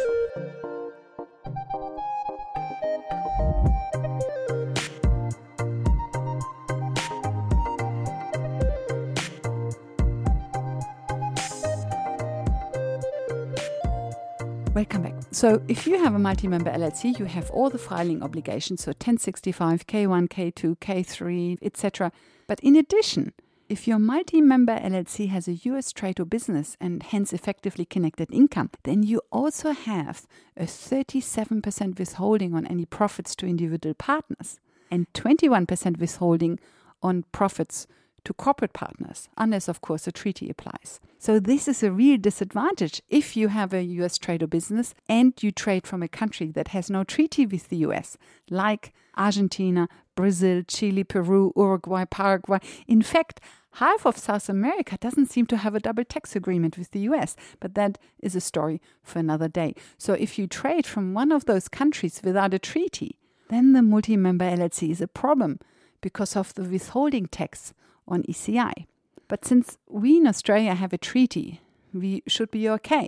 Welcome 14.77 15.01
back. 15.01 15.15
So, 15.31 15.63
if 15.67 15.87
you 15.87 15.97
have 16.03 16.13
a 16.13 16.19
multi 16.19 16.47
member 16.47 16.69
LLC, 16.69 17.17
you 17.17 17.25
have 17.25 17.49
all 17.49 17.71
the 17.71 17.79
filing 17.79 18.21
obligations, 18.21 18.83
so 18.83 18.89
1065, 18.89 19.87
K1, 19.87 20.27
K2, 20.27 20.77
K3, 20.77 21.57
etc. 21.63 22.11
But 22.45 22.59
in 22.59 22.75
addition, 22.75 23.33
if 23.69 23.87
your 23.87 23.97
multi 23.97 24.39
member 24.39 24.77
LLC 24.77 25.29
has 25.29 25.47
a 25.47 25.53
US 25.53 25.91
trade 25.91 26.19
or 26.19 26.25
business 26.25 26.77
and 26.79 27.01
hence 27.01 27.33
effectively 27.33 27.85
connected 27.85 28.31
income, 28.31 28.69
then 28.83 29.01
you 29.01 29.23
also 29.31 29.71
have 29.71 30.27
a 30.55 30.65
37% 30.65 31.97
withholding 31.97 32.53
on 32.53 32.67
any 32.67 32.85
profits 32.85 33.35
to 33.37 33.47
individual 33.47 33.95
partners 33.95 34.59
and 34.91 35.11
21% 35.13 35.97
withholding 35.97 36.59
on 37.01 37.25
profits 37.31 37.87
to 38.27 38.33
corporate 38.33 38.73
partners, 38.73 39.29
unless, 39.37 39.69
of 39.69 39.79
course, 39.79 40.05
a 40.05 40.11
treaty 40.11 40.49
applies. 40.49 40.99
So, 41.17 41.39
this 41.39 41.65
is 41.65 41.81
a 41.81 41.93
real 41.93 42.17
disadvantage 42.17 43.01
if 43.07 43.37
you 43.37 43.47
have 43.47 43.73
a 43.73 43.81
US 44.01 44.17
trade 44.17 44.43
or 44.43 44.47
business 44.47 44.93
and 45.07 45.31
you 45.41 45.49
trade 45.49 45.87
from 45.87 46.03
a 46.03 46.09
country 46.09 46.51
that 46.51 46.67
has 46.69 46.89
no 46.89 47.05
treaty 47.05 47.45
with 47.45 47.69
the 47.69 47.77
US, 47.87 48.17
like 48.49 48.93
Argentina, 49.15 49.87
Brazil, 50.15 50.61
Chile, 50.67 51.05
Peru, 51.05 51.53
Uruguay, 51.55 52.03
Paraguay. 52.03 52.59
In 52.85 53.01
fact, 53.01 53.39
half 53.75 54.05
of 54.05 54.17
South 54.17 54.49
America 54.49 54.97
doesn't 54.99 55.31
seem 55.31 55.45
to 55.45 55.55
have 55.55 55.73
a 55.73 55.79
double 55.79 56.03
tax 56.03 56.35
agreement 56.35 56.77
with 56.77 56.91
the 56.91 57.07
US, 57.11 57.37
but 57.61 57.75
that 57.75 57.97
is 58.19 58.35
a 58.35 58.41
story 58.41 58.81
for 59.03 59.19
another 59.19 59.47
day. 59.47 59.73
So, 59.97 60.11
if 60.15 60.37
you 60.37 60.47
trade 60.47 60.85
from 60.85 61.13
one 61.13 61.31
of 61.31 61.45
those 61.45 61.69
countries 61.69 62.19
without 62.21 62.53
a 62.53 62.59
treaty, 62.59 63.19
then 63.47 63.71
the 63.71 63.81
multi 63.81 64.17
member 64.17 64.43
LLC 64.43 64.91
is 64.91 64.99
a 64.99 65.07
problem 65.07 65.59
because 66.01 66.35
of 66.35 66.53
the 66.55 66.63
withholding 66.63 67.27
tax 67.27 67.73
on 68.07 68.23
ECI. 68.23 68.85
But 69.27 69.45
since 69.45 69.77
we 69.89 70.17
in 70.17 70.27
Australia 70.27 70.73
have 70.73 70.93
a 70.93 70.97
treaty, 70.97 71.61
we 71.93 72.23
should 72.27 72.51
be 72.51 72.69
okay 72.69 73.07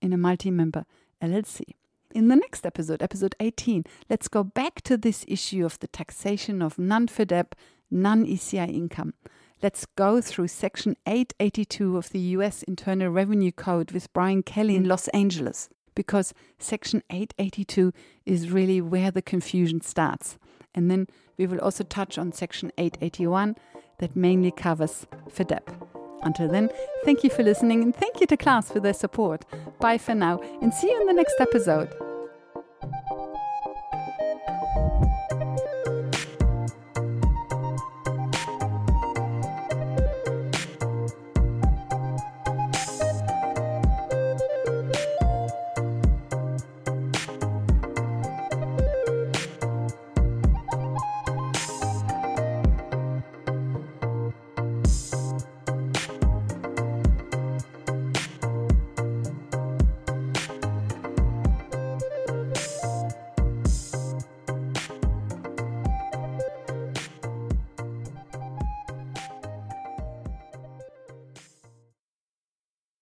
in 0.00 0.12
a 0.12 0.16
multi 0.16 0.50
member 0.50 0.84
LLC. 1.22 1.62
In 2.12 2.28
the 2.28 2.36
next 2.36 2.66
episode, 2.66 3.02
episode 3.02 3.36
18, 3.38 3.84
let's 4.08 4.26
go 4.26 4.42
back 4.42 4.80
to 4.82 4.96
this 4.96 5.24
issue 5.28 5.64
of 5.64 5.78
the 5.78 5.86
taxation 5.86 6.60
of 6.60 6.78
non 6.78 7.06
FDAP, 7.06 7.52
non 7.90 8.26
ECI 8.26 8.68
income. 8.68 9.14
Let's 9.62 9.84
go 9.94 10.20
through 10.22 10.48
Section 10.48 10.96
882 11.06 11.96
of 11.98 12.10
the 12.10 12.18
US 12.18 12.62
Internal 12.62 13.10
Revenue 13.10 13.52
Code 13.52 13.92
with 13.92 14.12
Brian 14.12 14.42
Kelly 14.42 14.74
in 14.74 14.84
mm. 14.84 14.88
Los 14.88 15.06
Angeles, 15.08 15.68
because 15.94 16.32
Section 16.58 17.02
882 17.10 17.92
is 18.24 18.50
really 18.50 18.80
where 18.80 19.10
the 19.10 19.22
confusion 19.22 19.82
starts. 19.82 20.38
And 20.74 20.90
then 20.90 21.08
we 21.36 21.46
will 21.46 21.60
also 21.60 21.84
touch 21.84 22.16
on 22.16 22.32
Section 22.32 22.72
881 22.78 23.54
that 24.00 24.16
mainly 24.16 24.50
covers 24.50 25.06
FDAP. 25.28 25.62
Until 26.22 26.48
then, 26.48 26.68
thank 27.04 27.24
you 27.24 27.30
for 27.30 27.42
listening 27.42 27.82
and 27.82 27.94
thank 27.94 28.20
you 28.20 28.26
to 28.26 28.36
class 28.36 28.70
for 28.70 28.80
their 28.80 28.92
support. 28.92 29.44
Bye 29.78 29.98
for 29.98 30.14
now 30.14 30.40
and 30.60 30.74
see 30.74 30.90
you 30.90 31.00
in 31.00 31.06
the 31.06 31.14
next 31.14 31.36
episode. 31.40 31.88